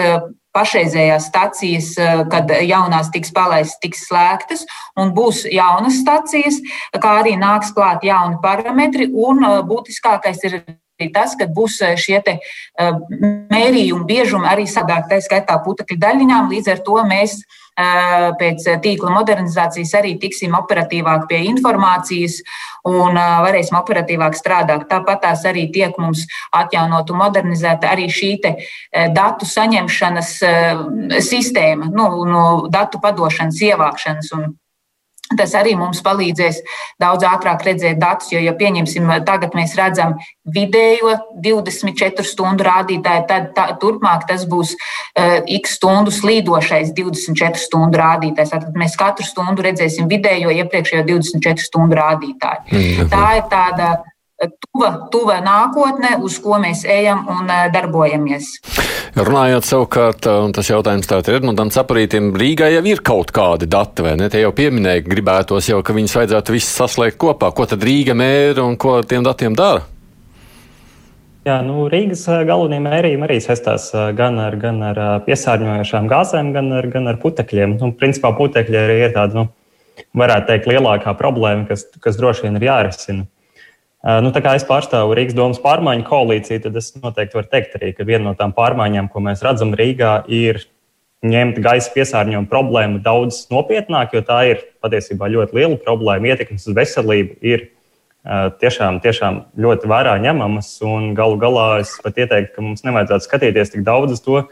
[0.57, 1.91] pašreizējās stacijas,
[2.33, 4.65] kad jaunās tiks palaistas, tiks slēgtas,
[4.97, 6.63] un būs jaunas stacijas,
[6.97, 10.61] kā arī nāks klāt jauni parametri, un būtiskākais ir
[10.97, 12.39] arī tas, ka būs šie te,
[12.81, 12.97] uh,
[13.53, 16.51] mērījumi biežumi arī sadāk, tā skaitā putekļu daļiņām.
[16.51, 22.41] Līdz ar to mēs uh, pēc tīkla modernizācijas arī tiksim operatīvāk pie informācijas
[22.89, 24.89] un uh, varēsim operatīvāk strādāt.
[24.89, 26.25] Tāpat tās arī tiek mums
[26.57, 28.57] atjaunot un modernizēta arī šī te,
[29.13, 30.31] datu saņemšanas
[31.25, 34.55] sistēma, nu, no datu padošanas, ievākšanas un
[35.35, 36.61] Tas arī mums palīdzēs
[37.03, 40.15] daudz ātrāk redzēt datus, jo, ja pieņemsim, tagad mēs redzam
[40.55, 47.99] vidējo 24 stundu rādītāju, tad tā, turpmāk tas būs uh, x stundu slīdošais 24 stundu
[47.99, 48.55] rādītājs.
[48.55, 52.69] Tad mēs katru stundu redzēsim vidējo iepriekšējo 24 stundu rādītāju.
[52.71, 53.11] Mm.
[53.11, 53.91] Tā ir tāda
[54.37, 58.53] tuva, tuva nākotne, uz ko mēs ejam un eh, darbojamies.
[59.17, 64.05] Runājot savukārt, un tas jautājums tātad ir Edmundam Caparītam, Rīgā jau ir kaut kādi dati,
[64.05, 64.29] vai ne?
[64.33, 67.53] Tie jau pieminēja, gribētos jau, ka viņus vajadzētu visus saslēgt kopā.
[67.57, 69.87] Ko tad Rīga mēra un ko tiem datiem dara?
[71.47, 76.53] Jā, nu, Rīgas eh, galvenie mērījumi arī saistās eh, gan ar, gan ar piesārņojošām gāzēm,
[76.57, 77.79] gan ar, gan ar putekļiem.
[77.81, 82.61] Nu, principā putekļi arī ir tāda, nu, varētu teikt, lielākā problēma, kas, kas droši vien
[82.61, 83.25] ir jārisina.
[84.05, 87.93] Nu, tā kā es pārstāvu Rīgas domas pārmaiņu koalīciju, tad es noteikti varu teikt arī,
[87.97, 90.61] ka viena no tām pārmaiņām, ko mēs redzam Rīgā, ir
[91.27, 96.29] ņemt gaisa piesārņojumu problēmu daudz nopietnāk, jo tā ir patiesībā ļoti liela problēma.
[96.35, 97.67] Ietekmes uz veselību ir
[98.61, 100.71] tiešām, tiešām ļoti vērā ņemamas.
[101.17, 104.43] Galu galā es pat ieteiktu, ka mums nevajadzētu skatīties tik daudz uz to,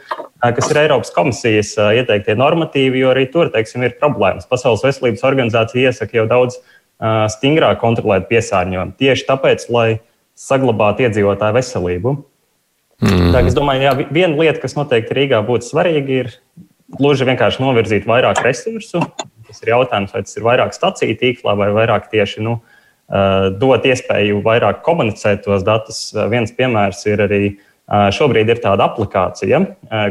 [0.43, 4.49] kas ir Eiropas komisijas ieteiktie normatīvi, jo arī tur teiksim, ir problēmas.
[4.51, 6.61] Pasaules veselības organizācija iesaka jau daudz
[7.03, 8.95] stingrāk kontrolēt piesārņojumu.
[9.01, 9.89] Tieši tāpēc, lai
[10.39, 12.15] saglabātu iedzīvotāju veselību.
[13.05, 13.31] Mm.
[13.35, 16.31] Tā, es domāju, ka viena lieta, kas noteikti Rīgā būtu svarīga, ir
[16.95, 19.03] gluži vienkārši novirzīt vairāk resursu.
[19.49, 22.59] Tas ir jautājums, vai tas ir vairāk staciju tīklā vai vairāk tieši nu,
[23.61, 26.07] dot iespēju vairāk komunicēt tos datus.
[26.33, 27.43] Viens piemērs ir arī
[28.17, 29.61] šobrīd ir tāda aplikācija,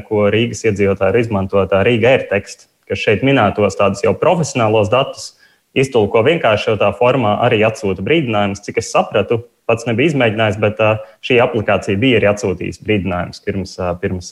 [0.08, 5.32] ko Rīgas iedzīvotāji ir izmantota Rīga AirText, kas šeit minētos tādus jau profesionālos datus
[5.74, 8.62] iztulko vienkāršotā formā, arī atsūta brīdinājumus.
[8.66, 10.82] Cik es sapratu, pats nebija izmēģinājis, bet
[11.26, 14.32] šī aplikācija bija arī atsūtījusi brīdinājumus pirms, pirms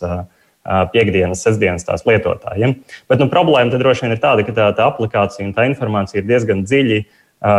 [0.94, 2.76] piekdienas, sestdienas tās lietotājiem.
[3.10, 6.28] Bet nu, problēma droši vien ir tāda, ka tā, tā aplikācija un tā informācija ir
[6.30, 7.00] diezgan dziļi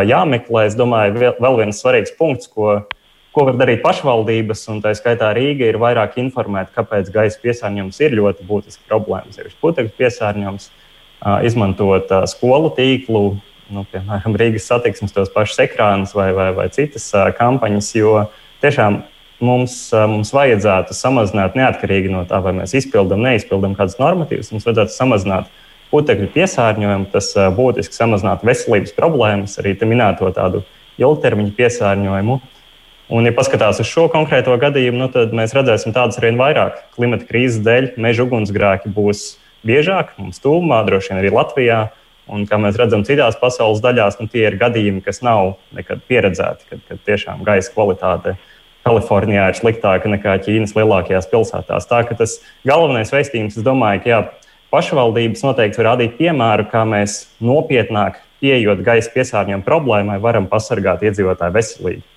[0.06, 0.68] jāmeklē.
[0.68, 2.84] Es domāju, vēl, viens svarīgs punkts, ko,
[3.34, 8.14] ko var darīt pašvaldības, un tā skaitā Rīga ir vairāk informēta, kāpēc gaisa piesārņojums ir
[8.20, 9.40] ļoti būtisks problēmas.
[9.42, 10.70] Ir putekļu piesārņojums,
[11.48, 13.24] izmantot skolu tīklu,
[13.72, 18.26] nu, piemēram, Rīgas satiksmes, tos pašus ekrānus vai, vai, vai citas uh, kampaņas, jo
[18.64, 19.02] tiešām
[19.42, 24.52] mums, uh, mums vajadzētu samazināt neatkarīgi no tā, vai mēs izpildām, neizpildām kādus normatīvus.
[24.54, 25.50] Mums vajadzētu samazināt
[25.92, 30.64] putekļu piesārņojumu, tas uh, būtiski samazinātu veselības problēmas, arī minēto tādu
[31.00, 32.40] ilgtermiņa piesārņojumu.
[33.12, 36.78] Un, ja paskatās uz šo konkrēto gadījumu, nu, tad mēs redzēsim tādus arvien vairāk.
[36.96, 39.34] Klimata krīzes dēļ meža ugunsgrēki būs
[39.66, 41.80] biežāk mums tūmā, droši vien arī Latvijā.
[42.30, 46.68] Un, kā mēs redzam, citās pasaules daļās nu, tie ir gadījumi, kas nav nekad pieredzēti,
[46.70, 48.36] kad, kad tiešām gaisa kvalitāte
[48.86, 51.86] Kalifornijā ir sliktāka nekā Ķīnas lielākajās pilsētās.
[51.90, 54.20] Tā ka tas galvenais vēstījums, es domāju, ka jā,
[54.74, 61.58] pašvaldības noteikti var rādīt piemēru, kā mēs nopietnāk pieejot gaisa piesārņojuma problēmai, varam pasargāt iedzīvotāju
[61.58, 62.11] veselību.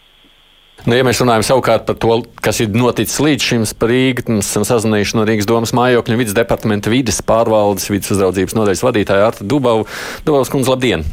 [0.86, 4.52] Nu, ja mēs runājam savukārt par to, kas ir noticis līdz šim par Rīgu, mēs
[4.52, 9.48] esam sazinājuši no Rīgas domas mājokļu vidas departamenta vidas pārvaldes vidas uzraudzības nodaļas vadītāja Arta
[9.50, 9.88] Dubavu.
[10.28, 11.06] Dubavas kundze, labdien!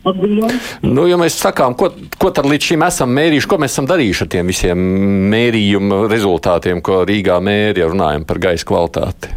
[0.00, 4.24] Nu, ja mēs sakām, ko, ko tad līdz šim esam mērījuši, ko mēs esam darījuši
[4.24, 4.86] ar tiem visiem
[5.34, 9.34] mērījumu rezultātiem, ko Rīgā mērīja, ja runājam par gaisa kvalitāti?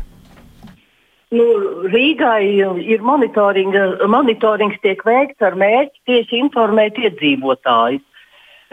[1.36, 1.50] Nu,
[1.92, 2.48] Rīgai
[2.94, 8.08] ir monitorings, tiek veikts ar mērķi tieši informēt iedzīvotājus.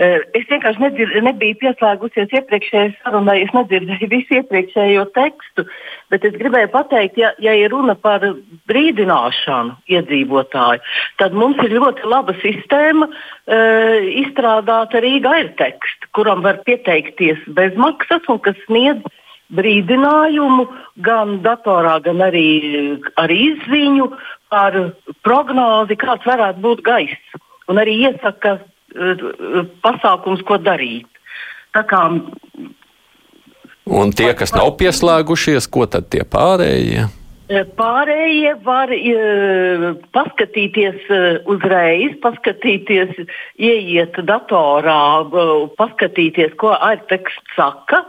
[0.01, 5.67] Eh, es vienkārši nedzir, nebiju pieslēgusies iepriekšējai sarunai, es nedzirdēju visu iepriekšējo tekstu,
[6.09, 8.25] bet es gribēju pateikt, ja, ja ir runa par
[8.71, 10.81] brīdināšanu iedzīvotāju,
[11.21, 18.25] tad mums ir ļoti laba sistēma uh, izstrādāta Rīga ir teksts, kuram var pieteikties bezmaksas
[18.33, 19.05] un kas sniedz
[19.53, 20.65] brīdinājumu
[21.05, 22.49] gan datorā, gan arī
[23.21, 24.09] ar izziņu
[24.49, 24.81] par
[25.27, 27.41] prognozi, kāds varētu būt gaiss.
[27.71, 28.57] Un arī iesaka
[29.85, 31.07] pasākums, ko darīt.
[31.75, 32.03] Tā kā,
[33.91, 37.09] Un tie, kas nav pieslēgušies, ko tad tie pārējie?
[37.75, 43.17] Pārējie var uh, paskatīties uh, uzreiz, paskatīties,
[43.59, 48.05] ieiet datorā, uh, paskatīties, ko AirText saka,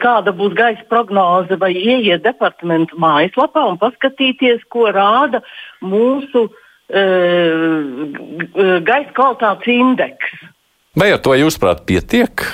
[0.00, 5.42] kāda būs gaisa prognoze, vai ieiet departamentu mājaslapā un paskatīties, ko rāda
[5.84, 6.62] mūsu uh,
[8.86, 10.32] gaisa kvalitātes indeks.
[10.96, 12.46] Vai ar to jūsuprāt pietiek?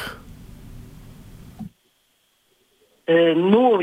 [3.02, 3.82] Uh, nu,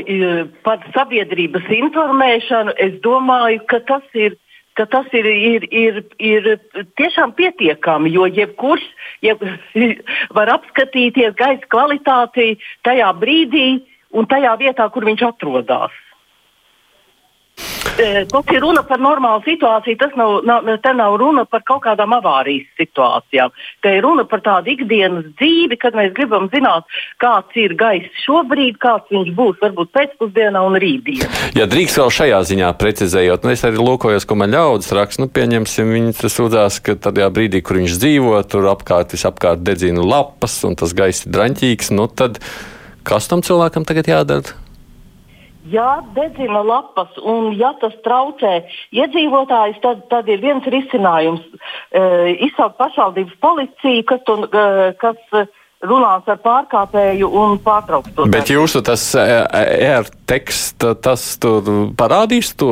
[0.64, 4.36] par sabiedrības informēšanu es domāju, ka tas ir
[4.78, 6.46] ka tas ir, ir, ir, ir
[6.96, 8.84] tiešām pietiekami, jo jebkurš
[9.20, 9.42] jeb,
[10.36, 12.54] var apskatīties gaisa kvalitāti
[12.86, 13.82] tajā brīdī
[14.16, 15.98] un tajā vietā, kur viņš atrodas.
[17.98, 19.98] E, tas ir runa par normālu situāciju.
[20.00, 23.52] Tas nav, nav, te nav runa par kaut kādām avārijas situācijām.
[23.84, 26.86] Te ir runa par tādu ikdienas dzīvi, kad mēs gribam zināt,
[27.22, 31.28] kāds ir gaiss šobrīd, kāds viņš būs varbūt pēcpusdienā un rītdienā.
[31.58, 35.24] Ja drīkst vēl šajā ziņā precizējot, nu es arī lūkojos, ko man ļaudis raksta.
[35.24, 40.56] Nu, pieņemsim, viņi sūdzās, ka tajā brīdī, kur viņš dzīvo, tur apkārt visapkārt dedzina lapas
[40.68, 41.92] un tas gaiss ir draņķīgs.
[41.98, 42.40] Nu, tad
[43.04, 44.56] kas tam cilvēkam tagad jādara?
[45.70, 48.64] Ja dedzina lapas un ja tas traucē
[48.96, 52.02] iedzīvotājus, tad, tad ir viens risinājums e,-
[52.48, 55.48] izsaukt pašvaldības policiju, kas, tu, e, kas
[55.86, 58.26] runās ar pārkāpēju un pārtrauks to.
[58.32, 61.62] Bet jūsu tas e-teksts, tas tur
[61.96, 62.70] parādīs to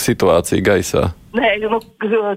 [0.00, 1.08] situāciju gaisā?
[1.36, 1.80] Nē, nu,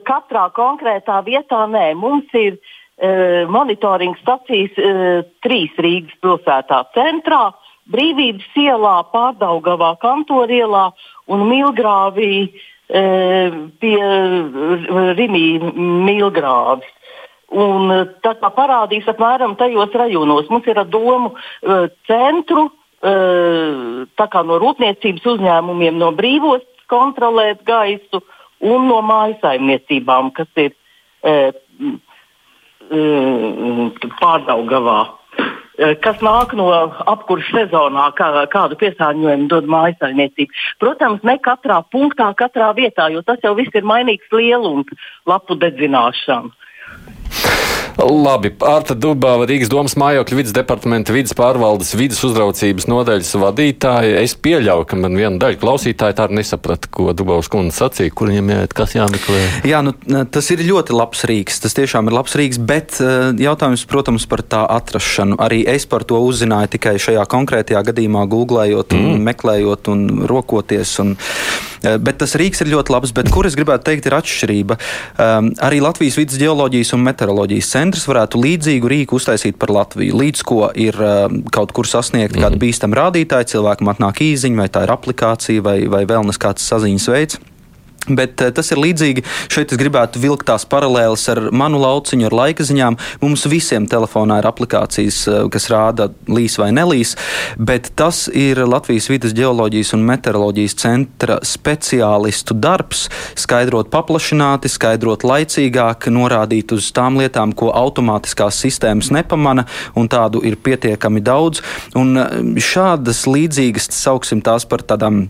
[0.07, 1.93] katrā konkrētā vietā nē.
[1.99, 4.91] Mums ir e, monitoringa stacijas e,
[5.45, 7.45] trīs Rīgas pilsētā centrā.
[7.91, 10.89] Brīvības ielā, Pārdaugavā, Kantorielā
[11.31, 13.03] un Milgrāvī e,
[13.81, 14.01] pie
[15.19, 15.45] Rimī
[16.07, 16.97] Milgrāvis.
[17.51, 20.47] Un e, tā kā parādīs apmēram tajos rajonos.
[20.51, 28.21] Mums ir domu uh, centru, uh, tā kā no rūpniecības uzņēmumiem, no brīvos kontrolēt gaisu
[28.61, 30.71] un no mājasaimniecībām, kas ir
[31.27, 31.51] uh,
[32.87, 34.99] uh, pārdaugavā.
[35.81, 36.67] Eh, kas nāk no
[37.09, 40.53] apkurses sezonā, kā, kādu piesārņojumu dod mājasaimniecība.
[40.83, 44.91] Protams, ne katrā punktā, katrā vietā, jo tas jau viss ir mainīgs lielums,
[45.25, 46.53] lapu dedzināšana.
[48.01, 54.21] Labi, Arta Dubāva, Rīgas domas mājokļu vidas departamenta vidas pārvaldes vidas uzraucības nodaļas vadītāja.
[54.23, 58.53] Es pieļauju, ka man viena daļa klausītāja tā nesaprata, ko Dubāvas kundze sacīja, kur viņam
[58.55, 59.41] jāiet, kas jāmeklē.
[59.67, 59.93] Jā, nu,
[60.31, 61.61] tas ir ļoti labs rīks.
[61.65, 65.37] Tas tiešām ir labs rīks, bet eh, jautājums, protams, par tā atrašanu.
[65.41, 69.11] Arī es par to uzzināju tikai šajā konkrētajā gadījumā, googlējot, mm.
[69.13, 70.97] un meklējot un rokoties.
[71.03, 74.77] Un, eh, bet tas rīks ir ļoti labs, bet kur es gribētu teikt, ir atšķirība.
[75.17, 80.17] Um, arī Latvijas vidas geoloģijas un meteoroloģijas centrs varētu līdzīgu rīku uztaisīt par Latviju.
[80.21, 82.63] Līdz ko ir uh, kaut kur sasniegt mm kādu mhm.
[82.63, 87.09] bīstamu rādītāju, cilvēkam atnāk īziņa, vai tā ir aplikācija, vai, vai vēl nes kāds saziņas
[87.13, 87.41] veids.
[88.09, 89.21] Bet eh, tas ir līdzīgi.
[89.51, 92.97] Šeit es gribētu vilkt tās paralēles ar manu lauciņu, ar laika ziņām.
[93.21, 97.13] Mums visiem telefonā ir aplikācijas, eh, kas rāda līs vai nelīs,
[97.61, 103.03] bet tas ir Latvijas vidas geoloģijas un meteoroloģijas centra speciālistu darbs.
[103.37, 110.57] Skaidrot paplašināti, skaidrot laicīgāk, norādīt uz tām lietām, ko automātiskās sistēmas nepamana, un tādu ir
[110.57, 111.61] pietiekami daudz.
[111.93, 115.27] Un eh, šādas līdzīgas, sauksim tās par tādām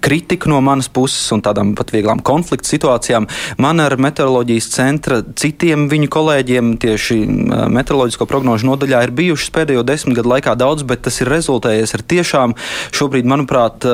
[0.00, 3.26] kritiku no manas puses un tādām pat vieglām konflikta situācijām.
[3.60, 7.18] Man ar meteoroloģijas centra citiem viņu kolēģiem tieši
[7.74, 12.04] meteoroloģisko prognožu nodaļā ir bijušas pēdējo desmit gadu laikā daudz, bet tas ir rezultējies ar
[12.06, 12.54] tiešām
[12.96, 13.84] šobrīd, manuprāt,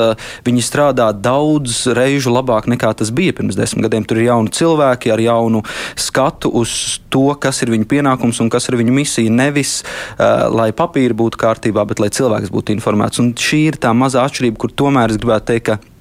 [0.46, 4.06] viņi strādā daudz reižu labāk nekā tas bija pirms desmit gadiem.
[4.06, 5.64] Tur ir jauni cilvēki ar jaunu
[5.98, 9.32] skatu uz to, kas ir viņu pienākums un kas ir viņu misija.
[9.32, 9.80] Nevis,
[10.18, 13.20] lai papīri būtu kārtībā, bet lai cilvēks būtu informēts.
[13.22, 15.92] Un šī ir tā mazā atšķirība, kur tomēr es gribētu teikt, ka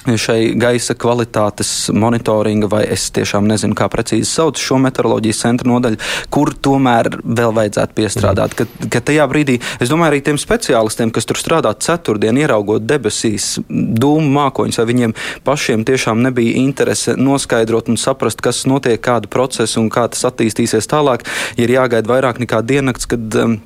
[0.00, 6.00] šai gaisa kvalitātes monitoringa, vai es tiešām nezinu, kā precīzi sauc šo meteoroloģijas centra nodaļu,
[6.32, 8.56] kur tomēr vēl vajadzētu piestrādāt.
[8.56, 13.58] Ka, ka tajā brīdī, es domāju, arī tiem speciālistiem, kas tur strādā ceturtdien, ieraugot debesīs,
[13.68, 19.82] dūmu mākoņus, vai viņiem pašiem tiešām nebija interese noskaidrot un saprast, kas notiek, kādu procesu
[19.84, 21.28] un kā tas attīstīsies tālāk,
[21.60, 23.60] ja ir jāgaida vairāk nekā diennakts, kad um,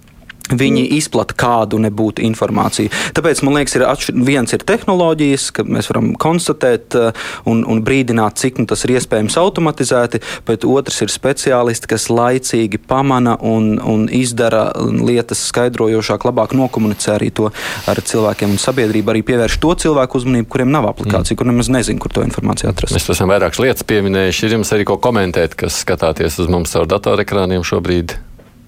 [0.45, 2.91] Viņi izplata kādu nebūtu informāciju.
[3.17, 7.81] Tāpēc man liekas, ir atšķir, viens ir tehnoloģijas, ka mēs varam konstatēt uh, un, un
[7.85, 13.79] brīdināt, cik nu, tas ir iespējams automatizēti, bet otrs ir speciālisti, kas laicīgi pamana un,
[13.81, 17.49] un izdara lietas skaidrojošāk, labāk nokomunicē arī to
[17.89, 19.15] ar cilvēkiem un sabiedrību.
[19.15, 21.41] Arī pievērš to cilvēku uzmanību, kuriem nav aplikācija, mm.
[21.41, 22.93] kur nemaz nezinu, kur to informāciju atrast.
[22.93, 24.45] Mēs esam vairākas lietas pieminējuši.
[24.45, 28.19] Ir jums arī ko komentēt, kas skatāties uz mums caur datorekrāniem šobrīd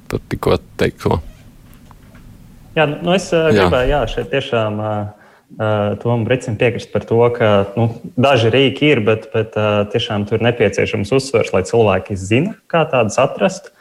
[0.09, 1.21] par tikko teikto.
[2.77, 4.97] Jā, nu es uh, gribēju, jā, šeit tiešām uh,
[6.03, 7.89] Tomam Brīsam piekrist par to, ka nu,
[8.21, 13.17] daži rīki ir, bet, bet uh, tiešām tur nepieciešams uzsvers, lai cilvēki zina, kā tādas
[13.23, 13.73] atrast.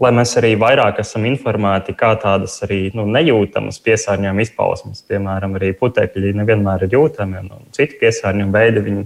[0.00, 5.70] lai mēs arī vairāk esam informēti, kā tādas arī nu, nejūtamas piesārņojuma izpausmes, piemēram, arī
[5.78, 9.04] putekļi nevienmēr ir jūtami, un citi piesārņojuma veidi viņi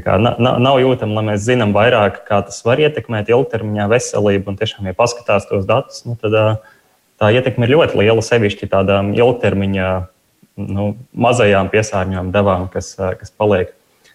[0.00, 4.52] kā, nav, nav jūtami, lai mēs zinām vairāk, kā tas var ietekmēt ilgtermiņā veselību.
[4.52, 6.36] Un tiešām, ja paskatās tos datus, nu, tad
[7.20, 9.90] tā ietekme ir ļoti liela, sevišķi tādām ilgtermiņā
[10.62, 13.72] nu, mazajām piesārņojuma devām, kas, kas paliek.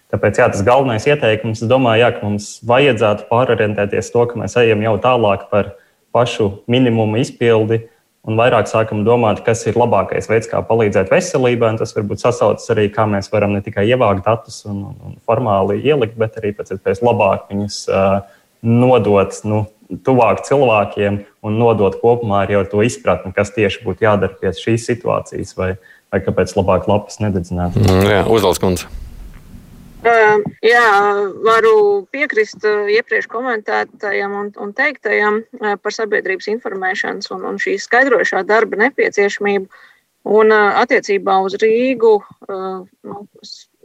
[0.08, 4.56] Tāpēc jā, tas galvenais ieteikums, es domāju, jā, ka mums vajadzētu pārorientēties to, ka mēs
[4.56, 5.74] ejam jau tālāk par
[6.16, 7.82] pašu minimumu izpildi
[8.28, 11.74] un vairāk sākam domāt, kas ir labākais veids, kā palīdzēt veselībai.
[11.80, 16.16] Tas varbūt sasaucas arī, kā mēs varam ne tikai ievākt datus un, un formāli ielikt,
[16.20, 18.18] bet arī pēc iespējas labāk viņus uh,
[18.64, 24.36] nodot nu, tuvāk cilvēkiem un nodot kopumā arī ar to izpratni, kas tieši būtu jādara
[24.38, 25.74] pie šīs situācijas, vai,
[26.12, 27.76] vai kāpēc labāk lapas nededzināt.
[27.78, 28.88] Mm, jā, Uzvalds kundze.
[30.62, 30.84] Jā,
[31.42, 31.72] varu
[32.14, 39.66] piekrist iepriekš komentētajam un, un teiktajam par sabiedrības informēšanas un, un šīs skaidrošā darba nepieciešamību.
[40.28, 42.14] Un attiecībā uz Rīgu
[42.46, 43.20] nu,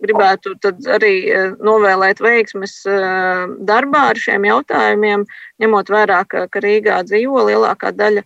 [0.03, 0.55] gribētu
[0.93, 1.13] arī
[1.63, 2.79] novēlēt veiksmes
[3.67, 5.27] darbā ar šiem jautājumiem,
[5.63, 8.25] ņemot vērā, ka, ka Rīgā dzīvo lielākā daļa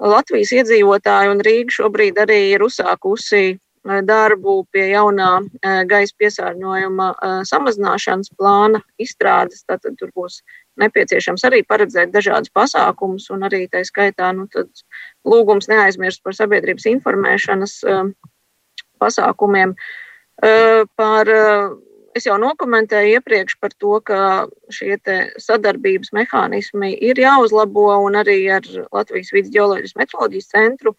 [0.00, 5.30] Latvijas iedzīvotāju, un Rīga šobrīd arī ir uzsākusi darbu pie jaunā
[5.88, 7.06] gaisa piesārņojuma
[7.48, 9.64] samazināšanas plāna izstrādes.
[9.64, 10.42] Tātad tur būs
[10.80, 14.46] nepieciešams arī paredzēt dažādus pasākumus, un arī tā skaitā nu,
[15.24, 17.80] lūgums neaizmirst par sabiedrības informēšanas
[19.00, 19.74] pasākumiem.
[21.20, 21.30] Par,
[22.16, 24.20] es jau nokomentēju iepriekš par to, ka
[24.72, 24.96] šie
[25.36, 30.96] sadarbības mehānismi ir jāuzlabo, un arī ar Latvijas vidus geoloģijas metroloģijas centru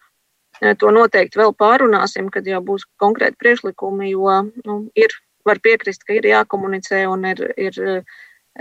[0.62, 4.36] To noteikti vēl pārunāsim, kad jau būs konkrēti priekšlikumi, jo
[4.68, 5.14] nu, ir,
[5.48, 7.80] var piekrist, ka ir jākomunicē un ir, ir,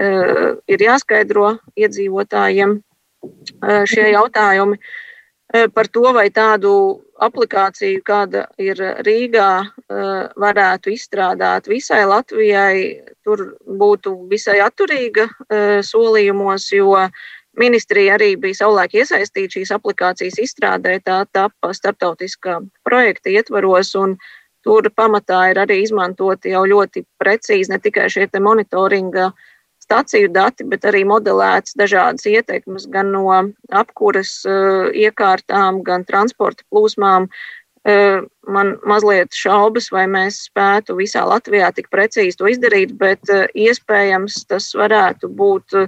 [0.00, 4.80] eh, ir jāskaidro iedzīvotājiem eh, šie jautājumi.
[4.80, 5.09] eh,
[5.74, 6.72] par to, vai tādu
[7.20, 9.50] aplikāciju, kāda ir Rīgā,
[10.40, 15.28] varētu izstrādāt visai Latvijai, tur būtu visai atturīga
[15.86, 16.94] solījumos, jo
[17.58, 24.14] Ministrija arī bija savulaik iesaistīta šīs aplikācijas izstrādē, tā tapa starptautiskā projekta ietvaros, un
[24.64, 29.32] tur pamatā ir arī izmantoti jau ļoti precīzi ne tikai šie monitoringa
[29.90, 33.26] staciju dati, bet arī modelēts dažādas ieteikumas gan no
[33.74, 37.26] apkuras uh, iekārtām, gan transporta plūsmām.
[37.81, 43.48] Uh, man mazliet šaubas, vai mēs spētu visā Latvijā tik precīzi to izdarīt, bet uh,
[43.57, 45.81] iespējams tas varētu būt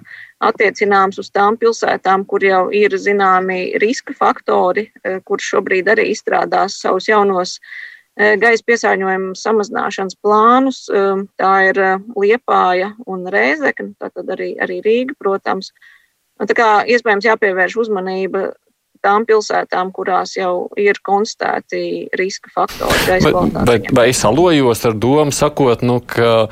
[0.42, 6.80] attiecināms uz tām pilsētām, kur jau ir zināmi riska faktori, eh, kur šobrīd arī izstrādās
[6.82, 10.84] savus jaunos eh, gaisa piesārņojuma samazināšanas plānus.
[11.40, 11.80] Tā ir
[12.18, 15.72] Liepāja un Rēzekne, tātad arī, arī Rīga, protams.
[16.42, 18.50] Tā kā iespējams jāpievērš uzmanība
[19.02, 23.20] tām pilsētām, kurās jau ir konstatēti riska faktori.
[23.24, 23.34] Vai,
[23.66, 26.46] vai, vai es alojos ar domu, sakot, nu, ka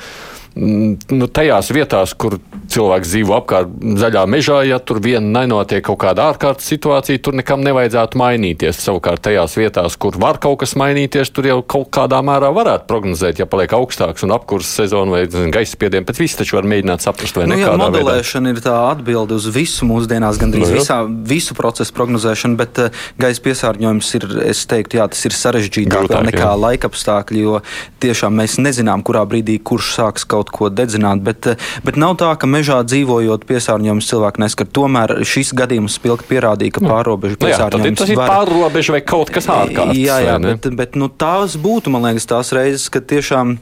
[0.59, 6.01] Mm, nu, tajās vietās, kur cilvēks dzīvo apkārt zaļā mežā, ja tur vien nenotiek kaut
[6.05, 8.81] kāda ārkārtas situācija, tur nekam nevajadzētu mainīties.
[8.85, 13.43] Savukārt tajās vietās, kur var kaut kas mainīties, tur jau kaut kādā mērā varētu prognozēt,
[13.43, 17.05] ja paliek augstāks un apkurss sezona vai zin, gaisa spiediens, bet viss taču var mēģināt
[17.05, 18.63] saprast, vai nu, nekādā jā, modelēšana veidā.
[18.63, 23.45] ir tā atbilde uz visu mūsdienās, gandrīz nu, visā, visu procesu prognozēšanu, bet uh, gaisa
[23.47, 27.61] piesārņojums ir, es teiktu, jā, tas ir sarežģītāk nekā laikapstākļi, jo
[28.03, 32.33] tiešām mēs nezinām, kurā brīdī kurš sāks kaut ko dedzināt, bet, eh, bet nav tā,
[32.39, 34.69] ka mežā dzīvojot piesārņojums cilvēku neskar.
[34.79, 38.35] Tomēr šis gadījums spilgti pierādīja, ka pārobežu piesārņojums nu, jā, tas ir var...
[38.35, 39.99] pārrobežu vai kaut kas ārkārtas.
[39.99, 43.57] Jā, jā, bet, bet nu, tās būtu, man liekas, tās reizes, kad tiešām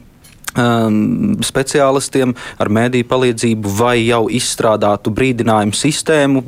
[0.59, 6.41] Um, speciālistiem ar mēdīju palīdzību vai jau izstrādātu brīdinājumu sistēmu,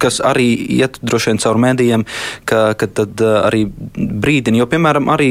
[0.00, 0.46] kas arī
[0.78, 2.04] iet droši vien caur mēdījiem,
[2.48, 3.64] ka, ka tad uh, arī
[3.96, 4.60] brīdina.
[4.62, 5.28] Jo, piemēram, arī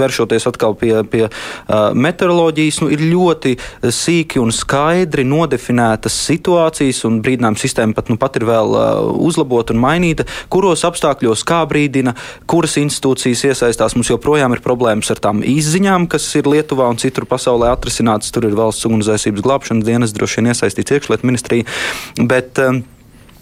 [0.00, 3.54] vēršoties atkal pie, pie uh, meteoroloģijas, nu, ir ļoti
[3.86, 9.76] sīki un skaidri nodefinētas situācijas, un brīdinājuma sistēma pat, nu, pat ir vēl uh, uzlabota
[9.76, 12.16] un mainīta, kuros apstākļos kā brīdina,
[12.50, 13.98] kuras institūcijas iesaistās.
[13.98, 18.32] Mums joprojām ir problēmas ar tām izziņām, kas ir Lietuvā un citur pasaulē pasaulē atrisināts.
[18.32, 21.68] Tur ir valsts ugunsdzēsības glābšanas dienas, droši vien iesaistīts iekšlietu ministrija.
[22.20, 22.82] Bet, um,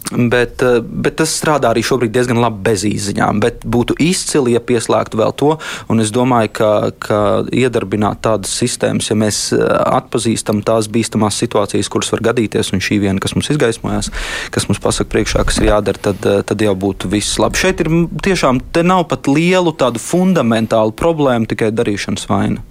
[0.09, 3.43] Bet, uh, bet tas strādā arī šobrīd diezgan labi bez izziņām.
[3.43, 5.51] Bet būtu izcili, ja pieslēgtu vēl to.
[5.93, 6.69] Un es domāju, ka,
[7.03, 7.19] ka
[7.53, 9.67] iedarbināt tādas sistēmas, ja mēs uh,
[9.99, 14.09] atpazīstam tās bīstamās situācijas, kuras var gadīties, un šī viena, kas mums izgaismojās,
[14.55, 17.61] kas mums pasaka priekšā, kas ir jādara, tad, tad jau būtu viss labi.
[17.61, 17.93] Šeit ir
[18.31, 22.65] tiešām, te nav pat lielu tādu fundamentālu problēmu, tikai darīšanas vaina.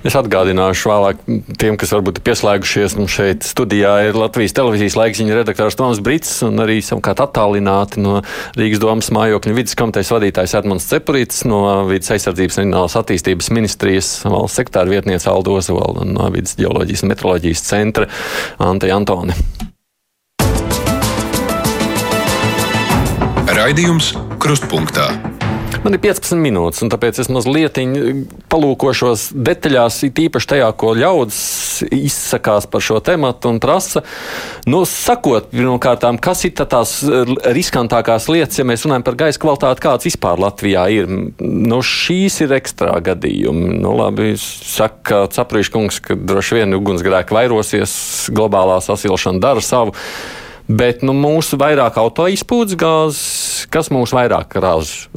[0.00, 1.18] Es atgādināšu vēlāk
[1.60, 2.96] tiem, kas varbūt ir pieslēgušies.
[2.96, 8.22] Mums šeit studijā ir Latvijas televīzijas laikziņa redaktors Toms Brits un arī savukārt attālināti no
[8.56, 14.12] Rīgas domas mājokļu vidas komitejas vadītājs Edmunds Cepurīts, no vidas aizsardzības un reģionālās attīstības ministrijas
[14.24, 18.08] valsts sektāra vietniece Aldo Ozola un no vidas ģeoloģijas un metroloģijas centra
[18.70, 19.36] Ante Antone.
[23.50, 25.10] Raidījums Krustpunktā.
[25.80, 27.78] Man ir 15 minūtes, un tāpēc es mazliet
[28.52, 31.38] palūkošos detaļās, it īpaši tajā, ko ļaudis
[31.96, 34.02] izsakās par šo tematu un prasa.
[34.68, 36.98] Nu, sakot, pirmkārt, kas ir tās
[37.56, 41.08] riskantākās lietas, ja mēs runājam par gaisa kvalitāti, kāds vispār Latvijā ir.
[41.40, 43.78] Nu, šīs ir ekstrā gadījumi.
[43.80, 47.96] Nu, labi, saka Caprīškungs, ka droši vien ugunsgrēki vairosies,
[48.36, 49.96] globālā sasilšana dara savu.
[50.70, 53.22] Bet nu, mūsu vairāk autoizpūdes gāzes,
[53.74, 55.08] kas mūs vairāk raž?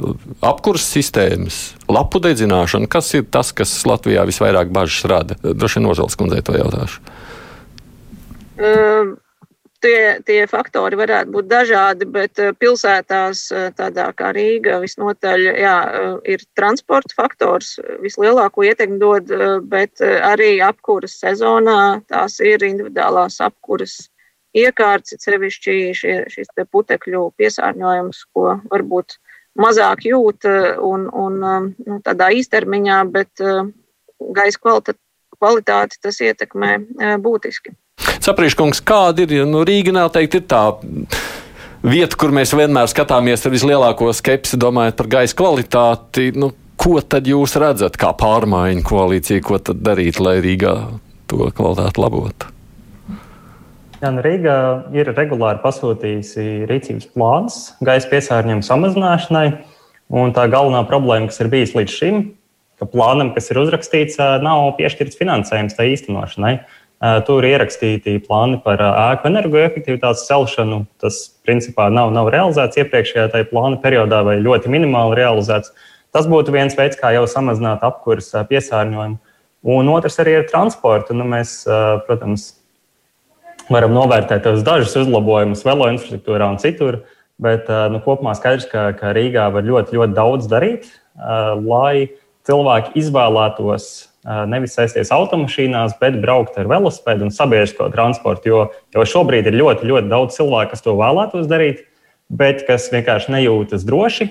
[0.42, 2.90] Apkurses sistēmas, lapu dedzināšana.
[2.90, 5.36] Kas ir tas, kas Latvijā visvairāk bažas rada?
[5.44, 7.04] Droši vien Ozels kundzei to jautāšu.
[8.54, 9.14] Uh,
[9.84, 13.44] tie, tie faktori varētu būt dažādi, bet pilsētās,
[13.78, 15.76] tādā kā Rīga, visnotaļ jā,
[16.34, 19.30] ir transporta faktors, vislielāko ietekmi dod,
[19.70, 24.00] bet arī apkuras sezonā tās ir individuālās apkuras
[24.54, 29.18] iekārts, sevišķi šie, šis putekļu piesārņojums, ko varbūt
[29.58, 30.48] mazāk jūt
[30.82, 33.44] un, un nu, tādā īstermiņā, bet
[34.34, 34.58] gaisa
[35.38, 36.76] kvalitāti, tas ietekmē
[37.22, 37.74] būtiski.
[38.24, 40.62] Saprīškungs, kāda ir, nu, Rīga noteikti ir tā
[41.84, 46.30] vieta, kur mēs vienmēr skatāmies ar vislielāko skepsi, domājot par gaisa kvalitāti.
[46.38, 46.50] Nu,
[46.80, 50.74] ko tad jūs redzat kā pārmaiņu koalīcija, ko tad darīt, lai Rīgā
[51.30, 52.53] to kvalitāti labotu?
[54.02, 54.54] Gan Rīga
[54.96, 59.44] ir regulāri pasūtījusi rīcības plāns gaisa piesārņojuma samazināšanai.
[60.34, 62.22] Tā galvenā problēma, kas ir bijusi līdz šim,
[62.80, 66.54] ka plānam, kas ir uzrakstīts, nav piešķirts finansējums tai īstenošanai.
[67.28, 70.84] Tur ir ierakstīti plāni par ēku energoefektivitātes celšanu.
[71.02, 75.74] Tas, principā, nav, nav realizēts iepriekšējā plāna periodā vai ļoti minimāli realizēts.
[76.14, 79.18] Tas būtu viens veids, kā jau samazināt apkurss piesārņojumu.
[79.74, 81.16] Un otrs arī ir transporta.
[81.16, 81.62] Nu, mēs,
[82.08, 82.52] protams,
[83.72, 87.02] varam novērtēt dažus uzlabojumus velo infrastruktūrā un citur.
[87.42, 90.86] Bet nu, kopumā skaidrs, ka, ka Rīgā var ļoti, ļoti daudz darīt,
[91.66, 92.12] lai
[92.46, 93.88] cilvēki izvēlētos
[94.48, 98.48] nevis sēsties automašīnās, bet braukt ar velosipēdu un sabiedrisko transportu.
[98.52, 98.60] Jo,
[98.94, 101.82] jo šobrīd ir ļoti, ļoti daudz cilvēku, kas to vēlētos darīt,
[102.30, 104.30] bet kas vienkārši nejūtas droši,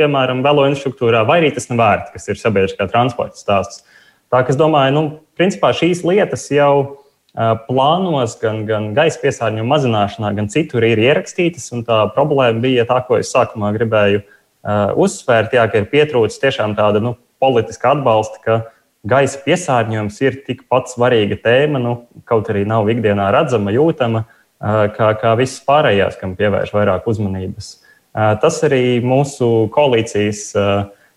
[0.00, 3.84] piemēram, velo infrastruktūrā, vai arī tas nav vērts, kas ir sabiedriskā transporta stāsts.
[4.30, 5.04] Tā kā es domāju, nu,
[5.38, 6.99] principā šīs lietas jau ir
[7.36, 11.70] plānos, gan, gan gaisa piesārņojuma mazināšanā, gan citur ir ierakstītas.
[11.86, 16.74] Tā problēma bija tā, ko es sākumā gribēju uh, uzsvērt, jā, ka ir pietrūcis tiešām
[16.78, 18.58] tāda nu, politiska atbalsta, ka
[19.06, 21.94] gaisa piesārņojums ir tikpat svarīga tēma, nu,
[22.28, 27.76] kaut arī nav ikdienā redzama, jūtama, uh, kā, kā visas pārējās, kam pievērš vairāk uzmanības.
[28.10, 30.48] Uh, tas arī mūsu koalīcijas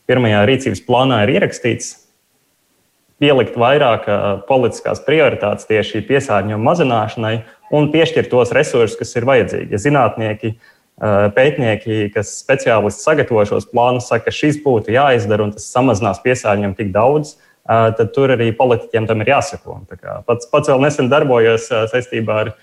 [0.05, 2.02] pirmajā rīcības plānā ir ierakstīts
[3.21, 4.07] pielikt vairāk
[4.49, 7.35] politiskās prioritātes tieši piesārņojuma mazināšanai
[7.73, 9.71] un piešķirt tos resursus, kas ir vajadzīgi.
[9.73, 10.55] Ja zinātnieki,
[11.35, 16.77] pētnieki, kas speciālisti sagatavo šos plānus, saka, ka šis būtu jāizdara un tas samazinās piesārņojumu
[16.77, 17.35] tik daudz,
[17.65, 19.79] tad tur arī politiķiem tam ir jāsako.
[20.27, 22.53] Pats, pats vēl nesen darbojos saistībā ar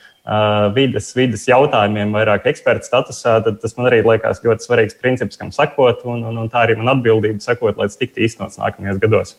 [0.76, 5.54] vides, vides jautājumiem, vairāk eksperta statusā, tad tas man arī liekas ļoti svarīgs princips, kam
[5.56, 9.38] sakot, un, un, un tā arī man atbildība sakot, lai tas tiktu īstenots nākamajos gados.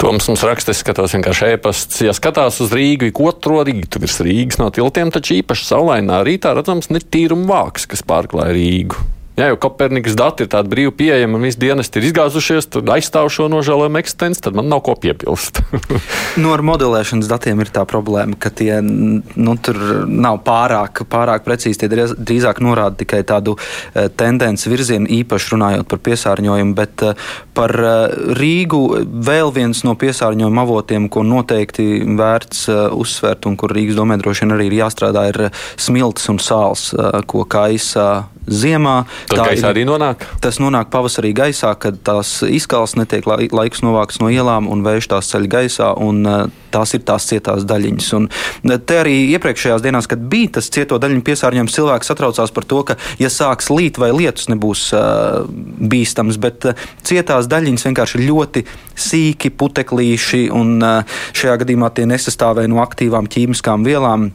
[0.00, 1.98] Toms mums raksta, es skatos vienkārši ēpasts.
[2.06, 6.54] Ja skatās uz Rīgu, ik otro rītu virs Rīgas no tiltiem, taču īpaši saulainā rītā
[6.56, 9.10] redzams netīruma vāks, kas pārklāja Rīgu.
[9.40, 13.30] Ja jau Kopernikas dati ir tādi brīvi pieejami un visi dienesti ir izgāzušies, tad aizstāv
[13.32, 15.62] šo nožēlojumu eksistenci, tad man nav ko piebilst.
[16.42, 21.80] nu, ar modelēšanas datiem ir tā problēma, ka tie nu, tur nav pārāk, pārāk precīzi.
[21.80, 26.76] Tie drīzāk norāda tikai tādu uh, tendenci virzienu, īpaši runājot par piesārņojumu.
[26.76, 27.30] Bet uh,
[27.60, 27.92] par uh,
[28.40, 28.82] Rīgu
[29.28, 34.46] vēl viens no piesārņojuma avotiem, ko noteikti vērts uh, uzsvērt un kur Rīgas domē droši
[34.46, 35.40] vien arī ir jāstrādā, ir
[35.80, 36.90] smilts un sāls,
[37.30, 38.06] ko kaisa
[38.50, 38.96] ziemā.
[39.30, 40.24] Tas gaisā arī nonāk?
[40.42, 45.30] Tas nonāk pavasarī gaisā, kad tās izkals netiek laiks novākts no ielām un vējš tās
[45.32, 46.24] ceļ gaisā, un
[46.72, 48.10] tās ir tās cietās daļiņas.
[48.18, 52.68] Un uh, te arī iepriekšējās dienās, kad bija tas cieto daļiņu piesārņojums, cilvēks satraucās par
[52.70, 55.46] to, ka, ja sāks līt vai lietus, nebūs uh,
[55.92, 58.66] bīstams, bet uh, cietās daļiņas vienkārši ir ļoti
[59.00, 64.30] sīki puteklīši, un uh, šajā gadījumā tie nesastāvēja no aktīvām ķīmiskām vielām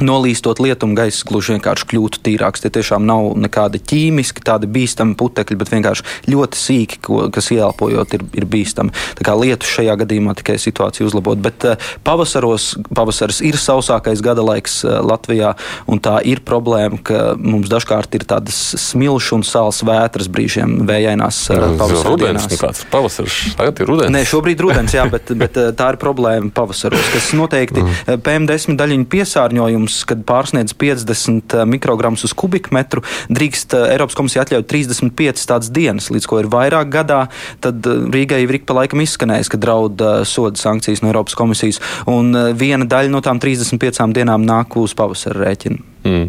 [0.00, 2.62] nolīstot lietumu gaiss gluži vienkārši kļūtu tīrāks.
[2.64, 8.16] Tie tiešām nav nekādi ķīmiski, tādi bīstami putekļi, bet vienkārši ļoti sīki, ko, kas ieelpojot,
[8.16, 8.94] ir, ir bīstami.
[9.18, 11.40] Tā kā lietu šajā gadījumā tikai situāciju uzlabot.
[11.42, 15.54] Bet uh, pavasaros, pavasaris ir sausākais gada laiks uh, Latvijā,
[15.90, 21.44] un tā ir problēma, ka mums dažkārt ir tādas smilšu un sāls vētras brīžiem vējainās
[21.52, 22.48] uh, pavasara dienās.
[22.52, 23.40] Nu, kāds pavasaris?
[23.58, 24.14] Tagad ir rudens.
[24.14, 28.22] Nē, šobrīd rudens, jā, bet, bet tā ir problēma pavasaros, kas noteikti mm.
[28.24, 34.44] PM10 daļiņu piesārņojums apjoms, kad pārsniedz 50 eh, mikrogramus uz kubikmetru, drīkst eh, Eiropas komisija
[34.44, 37.28] atļaut 35 tādas dienas, līdz ko ir vairāk gadā.
[37.60, 41.80] Tad eh, Rīgai ir ik pa laikam izskanējis, ka draud soda sankcijas no Eiropas komisijas,
[42.06, 45.82] un viena daļa no tām 35 dienām nāk uz pavasara rēķina.
[46.06, 46.28] Mm.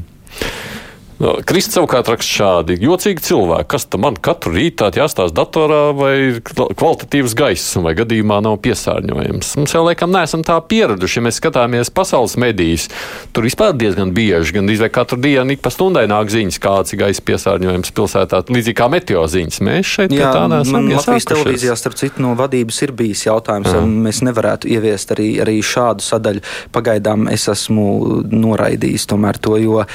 [1.47, 7.35] Kristis savukārt raksta šādi: jocīgi cilvēki, kas tam man katru rītu jāstāsta datorā, vai kvalitatīvs
[7.39, 9.53] gaiss, vai gadījumā nav piesārņojums.
[9.61, 12.89] Mums jau laikam neesam tā pieraduši, ja mēs skatāmies pasaules medijas.
[13.33, 17.01] Tur vispār diezgan bieži, gan izvēl katru dienu, ik pa stundai nāk ziņas, kāds ir
[17.05, 19.61] gaisa piesārņojums pilsētā, līdzīgi kā meteo ziņas.
[19.63, 20.89] Mēs šeit Jā, tā neesam.
[20.91, 25.57] Latvijas televīzijā, starp citu, no vadības ir bijis jautājums, vai mēs nevarētu ieviest arī, arī
[25.63, 26.43] šādu sadaļu.
[26.75, 27.87] Pagaidām es esmu
[28.33, 29.87] noraidījis tomēr to, jo uh,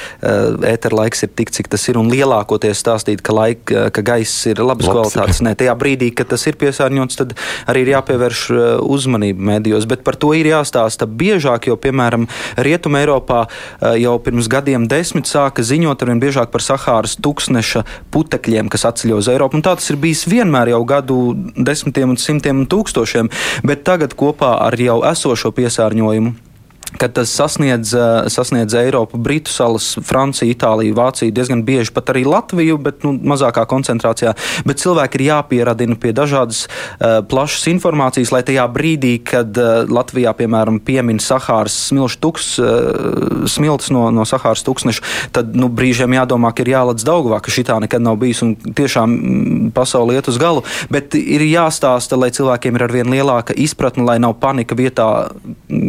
[0.73, 4.59] ēterlaiks laiks ir tik, cik tas ir, un lielākoties stāstīt, ka, laik, ka gaiss ir
[4.59, 5.41] labas Labs, kvalitātes.
[5.41, 7.35] Nē, tajā brīdī, kad tas ir piesārņots, tad
[7.67, 9.85] arī ir jāpievērš uh, uzmanība medijos.
[9.85, 15.27] Bet par to ir jāstāsta biežāk, jo, piemēram, Rietumē Eiropā uh, jau pirms gadiem desmit
[15.27, 19.59] sāka ziņot arvien biežāk par Sahāras tūkstneša putekļiem, kas atceļ uz Eiropu.
[19.59, 21.21] Un tā tas ir bijis vienmēr jau gadu
[21.55, 23.31] desmitiem un simtiem un tūkstošiem,
[23.67, 26.48] bet tagad kopā ar jau esošo piesārņojumu
[26.97, 27.93] kad tas sasniedz,
[28.31, 33.65] sasniedz Eiropu, Britu salas, Franciju, Itāliju, Vāciju, diezgan bieži pat arī Latviju, bet nu, mazākā
[33.69, 34.33] koncentrācijā.
[34.67, 40.33] Bet cilvēki ir jāpieradina pie dažādas uh, plašas informācijas, lai tajā brīdī, kad uh, Latvijā,
[40.37, 41.77] piemēram, piemin Sahāras
[42.19, 47.41] tuks, uh, smilts no, no Sahāras tūkstneša, tad nu, brīžiem jādomā, ka ir jālec Daugavā,
[47.43, 50.65] ka šitā nekad nav bijis un tiešām mm, pasauli iet uz galu.
[50.93, 55.09] Bet ir jāstāsta, lai cilvēkiem ir arvien lielāka izpratne, lai nav panika vietā,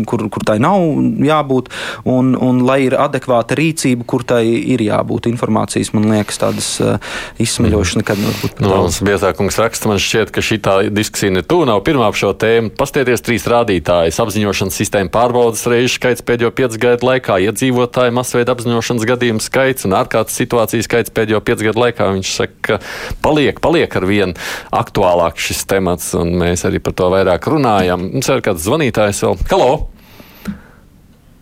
[0.09, 0.90] kur, kur tai nav
[1.27, 1.71] jābūt,
[2.09, 6.99] un, un lai ir adekvāta rīcība, kur tai ir jābūt informācijas, man liekas, tādas uh,
[7.43, 8.63] izsmeļošas nekad nebūt.
[8.65, 10.61] No, Biezākums raksta, man šķiet, ka šī
[10.95, 12.73] diskusija ne tu nav pirmā par šo tēmu.
[12.79, 19.07] Pastieties trīs rādītājus- apziņošanas sistēma pārbaudas reižu skaits pēdējo piecu gadu laikā, iedzīvotāju masveida apziņošanas
[19.09, 22.11] gadījumu skaits un ārkārtas situāciju skaits pēdējo piecu gadu laikā.
[22.17, 22.79] Viņš saka, ka
[23.23, 24.35] paliek, paliek ar vien
[24.73, 28.11] aktuālāk šis temats, un mēs arī par to vairāk runājam.
[28.15, 29.39] Mums ir kāds zvanītājs vēl.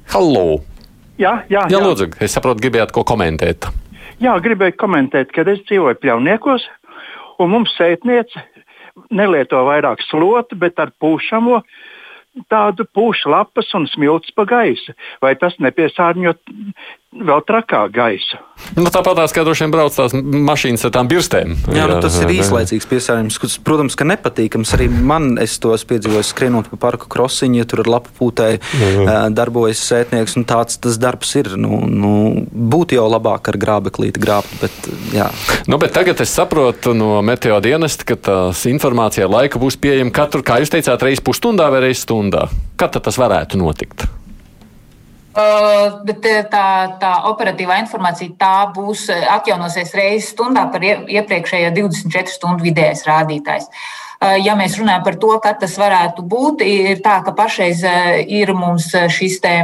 [0.09, 0.63] Halo!
[1.21, 1.67] Jā, jā, jā.
[1.69, 3.67] jā lūdzu, es saprotu, gribējāt ko komentēt.
[4.23, 6.65] Jā, gribēju komentēt, ka es dzīvoju pļauniekos,
[7.43, 8.41] un mums sētniece
[9.15, 11.61] nelieto vairāk slotu, bet ar pūšamo
[12.49, 14.95] tādu pušu lapas un smilts pa gaisu.
[15.21, 16.41] Vai tas nepiesārņot
[17.13, 18.41] vēl trakāk gaisa?
[18.77, 21.55] Nu, Tāpat kā droši vien brauc tās mašīnas ar tām birstēm.
[21.71, 24.73] Jā, jā nu, tas ir īslaicīgs piesārņojums, kas, protams, ka nepatīkams.
[24.77, 28.61] Arī man es to piedzīvoju skrienot pa parku krosiņu, ja tur ar lapu pūtēji
[29.37, 30.37] darbojas sētnieks.
[30.49, 31.53] Tāds tas darbs ir.
[31.61, 32.13] Nu, nu,
[32.51, 35.31] būtu jau labāk ar grābeklīti grābt, bet jā.
[35.71, 40.45] Nu, bet tagad es saprotu no meteo dienesta, ka tās informācija laika būs pieejama katru,
[40.45, 42.49] kā jūs teicāt, reiz pusstundā vai reiz stundā.
[42.79, 44.09] Kad tas varētu notikt?
[45.39, 46.69] Uh, bet tā,
[46.99, 53.69] tā operatīvā informācija tā būs atjaunosies reizes stundā par iepriekšējo 24 stundu vidējais rādītājs.
[54.19, 57.85] Uh, ja mēs runājam par to, kad tas varētu būt, ir tā, ka pašreiz
[58.27, 59.55] ir mums šis te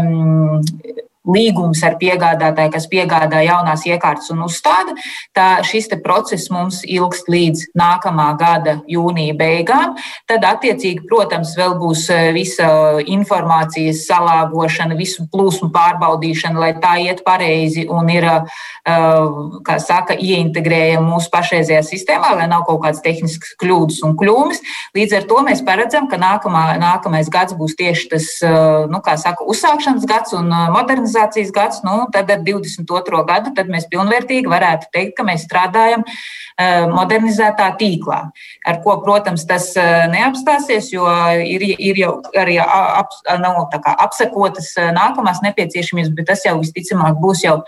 [1.25, 4.95] līgums ar piegādātāju, kas piegādā jaunās iekārtas un uzstāda,
[5.37, 9.95] tā šis process mums ilgst līdz nākamā gada jūnija beigām.
[10.29, 12.68] Tad, attiecīgi, protams, vēl būs e, visa
[13.01, 18.97] informācijas salāgošana, visu plūsmu pārbaudīšana, lai tā iet pareizi un ir, e,
[19.64, 24.61] kā saka, ieintegrējama mūsu pašreizējā sistēmā, lai nav kaut kādas tehniskas kļūdas un kļūmes.
[24.97, 28.55] Līdz ar to mēs paredzam, ka nākamā, nākamais gads būs tieši tas, e,
[28.93, 33.25] nu, kā saka, uzsākšanas gads un modernizācijas modernizācijas gads, nu, tad ar 22.
[33.27, 38.31] gadu tad mēs pilnvērtīgi varētu teikt, ka mēs strādājam eh, modernizētā tīklā,
[38.67, 41.07] ar ko, protams, tas eh, neapstāsies, jo
[41.45, 43.11] ir, ir jau arī ap,
[43.41, 47.61] nav, kā, apsekotas eh, nākamās nepieciešamības, bet tas jau visticamāk būs jau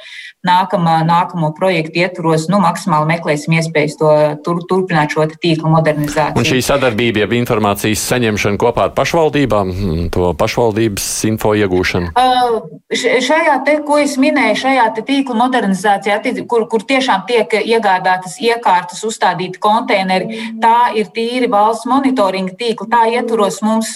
[0.47, 4.13] nākamā, nākamo projektu ietvaros, nu, maksimāli meklēsim iespējas to
[4.47, 6.39] tur, turpināt šo tīkla modernizāciju.
[6.41, 9.73] Un šī sadarbība, jeb informācijas saņemšana kopā ar pašvaldībām,
[10.15, 12.13] to pašvaldības info iegūšanu?
[12.17, 12.61] Uh,
[12.95, 19.61] šajā te, ko es minēju, šajā tīkla modernizācijā, kur, kur tiešām tiek iegādātas iekārtas, uzstādīti
[19.63, 22.89] konteineri, tā ir tīri valsts monitoringa tīkla.
[22.93, 23.93] Tā ietvaros mums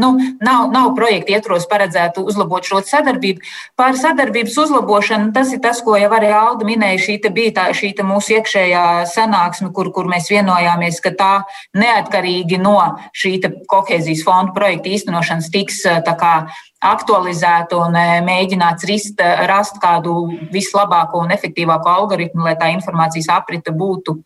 [0.00, 3.44] nu, nav, nav projekta ietvaros paredzētu uzlabot šo sadarbību.
[3.78, 7.00] Par sadarbības uzlabošanu tas ir tas, ko jau arī Alda minēja.
[7.02, 11.32] Šī bija tā, šī mūsu iekšējā sanāksme, kur, kur mēs vienojāmies, ka tā
[11.78, 12.78] neatkarīgi no
[13.16, 13.38] šī
[13.70, 16.34] kohēzijas fonda projekta īstenošanas tiks kā,
[16.82, 24.18] aktualizēta un mēģināts rist, rast kādu vislabāko un efektīvāko algoritmu, lai tā informācijas aprita būtu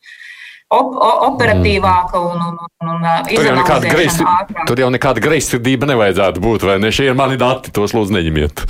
[0.76, 4.16] op operatīvāka un, un, un, un nekāda greis,
[4.66, 6.90] tur jau nekāda greizsirdība nevajadzētu būt, vai ne?
[6.90, 8.64] Šie ir mani dati, tos lūdzu neņemiet.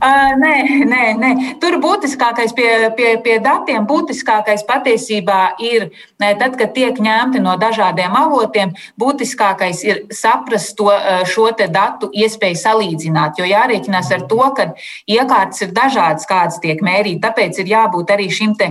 [0.00, 1.30] Uh, nē, nē, nē.
[1.60, 8.16] Tur būtiskākais pie, pie, pie datiem, būtiskākais patiesībā ir, tad, kad tiek ņemti no dažādiem
[8.16, 10.88] avotiem, būtiskākais ir saprast to,
[11.28, 13.42] šo datu iespēju salīdzināt.
[13.42, 14.70] Jo jārēķinās ar to, ka
[15.04, 17.20] iekārtas ir dažādas, kādas tiek mērītas.
[17.28, 18.70] Tāpēc ir jābūt arī šim te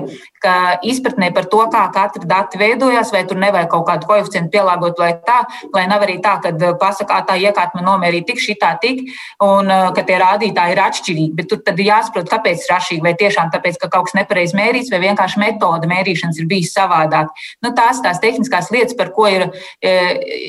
[0.82, 5.14] izpratnē par to, kā katra dati veidojās, vai tur nevajag kaut kādu koeficientu pielāgot, vai
[5.28, 5.44] tā,
[5.76, 9.06] lai nav arī tā, ka pasakā tā iekārta man nomērīja tik, šitā, tik,
[9.46, 11.36] un ka tie rādītāji ir atšķirīgi atšķirīgi.
[11.36, 13.04] Bet tur tad ir jāsaprot, kāpēc ir atšķirīgi.
[13.04, 17.34] Vai tiešām tāpēc, ka kaut kas nepareizi mērīts, vai vienkārši metode mērīšanas ir bijis savādāk.
[17.64, 19.50] Nu, tās tās tehniskās lietas, par ko ir
[19.82, 19.94] e,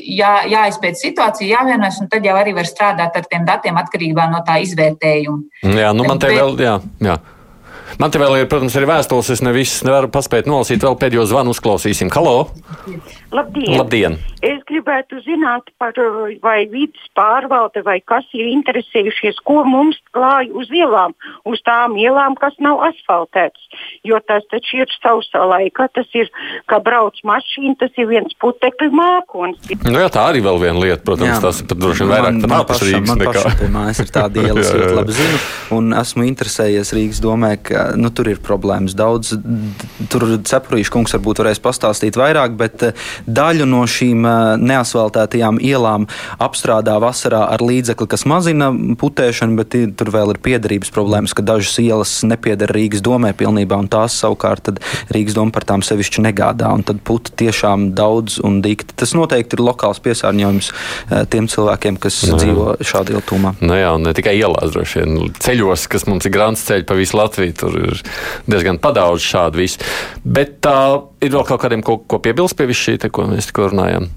[0.05, 4.41] jā, jāizpēt situācija, jāvienojas, un tad jau arī var strādāt ar tiem datiem atkarībā no
[4.47, 5.61] tā izvērtējuma.
[5.77, 6.79] Jā, nu man te vēl, jā.
[7.03, 7.19] jā.
[7.99, 9.29] Man te vēl ir, protams, arī vēstules.
[9.33, 10.83] Es ne visas nevaru paspēt nolasīt.
[10.85, 12.11] Vēl pēdējo zvanu uzklausīsim.
[12.15, 12.47] Halo!
[13.35, 13.75] Labdien!
[13.75, 14.15] Labdien.
[14.45, 15.93] Es gribētu zināt, par,
[16.41, 21.13] vai vidas pārvalde vai kas ir interesējušies, ko mums klāj uz ielām,
[21.45, 23.61] uz tām ielām, kas nav asfaltētas.
[24.03, 26.29] Jo tas taču ir sausā laika, tas ir,
[26.69, 29.69] kā brauc mašīna, tas ir viens putekļu mākons.
[29.85, 32.41] Nu jā, tā arī vēl viena lieta, protams, jā, tas ir pat droši vien vairāk
[32.41, 33.45] pat ārpus Rīgas man nekā.
[33.61, 35.41] Man mājās ir tāda iela, es ļoti labi zinu,
[35.77, 39.35] un esmu interesējies Rīgas domē, ka nu, tur ir problēmas daudz.
[40.11, 42.87] Tur Cepurīša kungs varbūt varēs pastāstīt vairāk, bet
[43.27, 44.25] daļu no šīm
[44.71, 46.07] neasfaltētajām ielām
[46.41, 51.77] apstrādā vasarā ar līdzekli, kas mazina putēšanu, bet tur vēl ir piederības problēmas, ka dažas
[51.83, 54.71] ielas nepieder Rīgas domē pilnībā, un tās savukārt
[55.13, 56.71] Rīgas doma par tām sevišķi negādā.
[56.87, 58.95] Tad puti tiešām daudz un dikti.
[58.97, 60.71] Tas noteikti ir lokāls piesārņojums
[61.33, 63.55] tiem cilvēkiem, kas no, nu dzīvo šādi iltumā.
[63.59, 66.87] No nu jā, un ne tikai ielās, droši vien ceļos, kas mums ir grāns ceļi
[66.87, 68.01] pa visu Latviju, tur ir
[68.49, 69.81] diezgan padaudz šādu visu.
[70.23, 70.77] Bet tā
[71.23, 74.09] ir vēl kaut kādiem, ko, ko piebilst pie visu šī, te, ko mēs tikko runājam.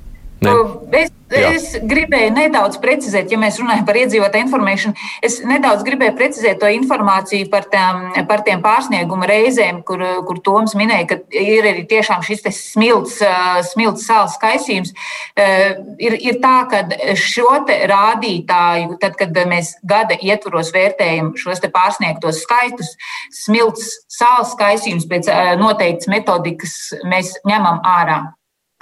[0.44, 1.04] Ne?
[1.04, 5.06] Es, es gribēju nedaudz precizēt, ja mēs runājam par iedzīvotāju informēšanu.
[5.24, 10.76] Es nedaudz gribēju precizēt to informāciju par, tām, par tiem pārsnieguma reizēm, kur, kur Toms
[10.78, 13.18] minēja, ka ir arī tiešām šis smilts,
[13.72, 14.94] smilts sāls skaisījums.
[15.34, 16.84] Ir, ir tā, ka
[17.18, 22.94] šo rādītāju, tad, kad mēs gada ietvaros vērtējam šos pārsniegtos skaitus,
[23.44, 26.78] smilts sāls skaisījums pēc noteiktas metodikas
[27.08, 28.22] mēs ņemam ārā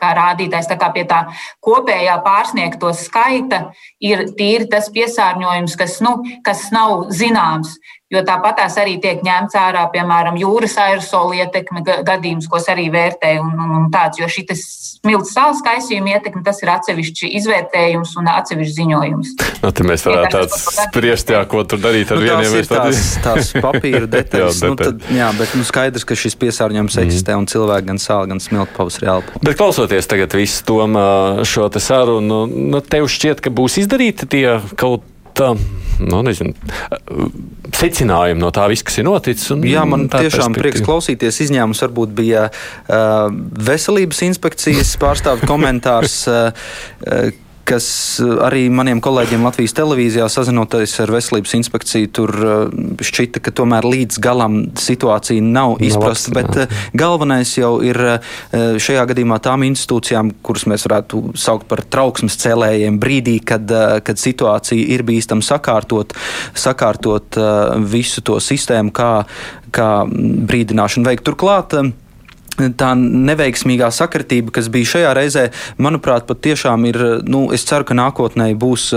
[0.02, 0.68] kā rādītājs.
[0.70, 1.22] Tā kā pie tā
[1.64, 3.64] kopējā pārsniegto skaita
[4.02, 7.78] ir tīri tas piesārņojums, kas, nu, kas nav zināms
[8.12, 13.38] jo tāpat tās arī tiek ņemts ārā, piemēram, jūras aerosola ietekme gadījums, ko arī vērtē.
[13.40, 18.28] Un, un, un tāds, jo šis smilts salas kaisījuma ietekme, tas ir atsevišķs izvērtējums un
[18.30, 19.32] atsevišķs ziņojums.
[19.62, 23.00] Nu, tad mēs varētu tāds spriest, jā, ko tur darīt ar nu, vieniem ir tās,
[23.24, 24.62] tās papīra detaļas.
[24.62, 27.06] jā, nu, tad, jā, bet nu, skaidrs, ka šis piesārņojums mm.
[27.08, 29.42] eksistē un cilvēki gan sāla, gan smilta pavasarī elpo.
[29.42, 30.78] Bet klausoties tagad visu to
[31.50, 34.46] šo te sarunu, nu, tev šķiet, ka būs izdarīti tie
[34.78, 35.08] kaut
[35.40, 36.54] nu, nezinu,
[37.72, 39.50] secinājumi no tā viss, kas ir noticis.
[39.54, 41.40] Un, Jā, man tiešām prieks klausīties.
[41.46, 43.30] Izņēmums varbūt bija uh,
[43.70, 46.18] veselības inspekcijas pārstāvja komentārs.
[46.30, 47.32] Uh,
[47.68, 47.86] kas
[48.20, 52.60] eh, arī maniem kolēģiem Latvijas televīzijā sazinoties ar veselības inspekciju, tur eh,
[53.04, 56.34] šķita, ka tomēr līdz galam situācija nav izprasta.
[56.36, 56.66] Bet jā.
[56.66, 57.98] Eh, galvenais jau ir
[58.52, 63.70] šajā gadījumā tām institūcijām, kuras mēs varētu saukt par trauksmes cēlējiem, brīdī, kad,
[64.04, 66.14] kad situācija ir bīstama sakārtot,
[66.58, 67.38] sakārtot
[67.92, 69.12] visu to sistēmu, kā,
[69.74, 71.26] kā brīdināšanu veikt.
[71.28, 71.76] Turklāt,
[72.78, 75.44] tā neveiksmīgā sakritība, kas bija šajā reizē,
[75.82, 76.98] manuprāt, pat tiešām ir,
[77.28, 78.90] nu, es ceru, ka nākotnē būs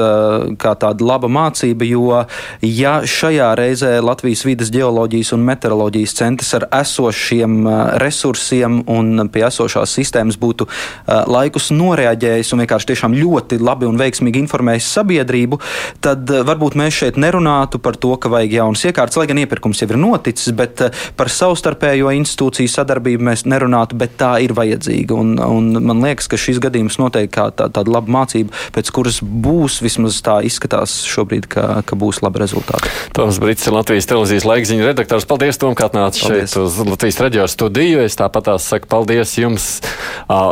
[0.59, 2.23] tāda laba mācība, jo
[2.61, 7.65] ja šajā reizē Latvijas vidas geoloģijas un meteoroloģijas centrs ar esošiem
[8.01, 10.67] resursiem un pie esošās sistēmas būtu
[11.07, 15.59] laikus noreaģējis un vienkārši tiešām ļoti labi un veiksmīgi informējis sabiedrību,
[16.05, 19.89] tad varbūt mēs šeit nerunātu par to, ka vajag jaunas iekārtas, lai gan iepirkums jau
[19.89, 20.83] ir noticis, bet
[21.17, 25.15] par savstarpējo institūciju sadarbību mēs nerunātu, bet tā ir vajadzīga.
[25.15, 29.21] Un, un man liekas, ka šis gadījums noteikti kā tā, tāda laba mācība, pēc kuras
[29.23, 32.91] būs vismaz tā izskatās šobrīd, ka, ka būs labi rezultāti.
[33.15, 35.27] Toms Brits Latvijas televīzijas laikziņu redaktors.
[35.29, 38.03] Paldies, Tom, ka atnāci šeit uz Latvijas reģionu studiju.
[38.05, 39.67] Es tāpat saku paldies jums,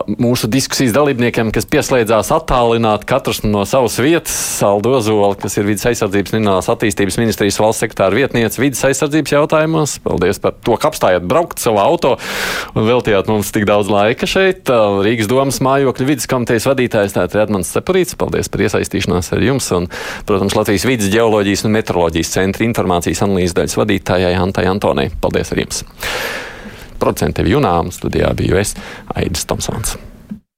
[0.07, 4.33] mūsu diskusijas dalībniekiem, kas pieslēdzās attālināt katrs no savas vietas.
[4.33, 9.97] Saldo Ozola, kas ir vidas aizsardzības un attīstības ministrijas valsts sekretāra vietniece vidas aizsardzības jautājumos.
[10.05, 12.15] Paldies par to, ka apstājāt braukt savā auto
[12.73, 14.69] un veltījāt mums tik daudz laika šeit.
[15.05, 18.17] Rīgas domas mājokļu vidas komitejas vadītājs tātad Edmunds Cepurīts.
[18.19, 19.89] Paldies par iesaistīšanos ar jums un,
[20.29, 25.09] protams, Latvijas vidas ģeoloģijas un meteoroloģijas centra informācijas analīzes daļas vadītājai Antai Antonai.
[25.23, 25.83] Paldies ar jums!
[27.03, 28.77] Producentiem Junām studijā biju es,
[29.17, 29.97] Aidis Tomsons.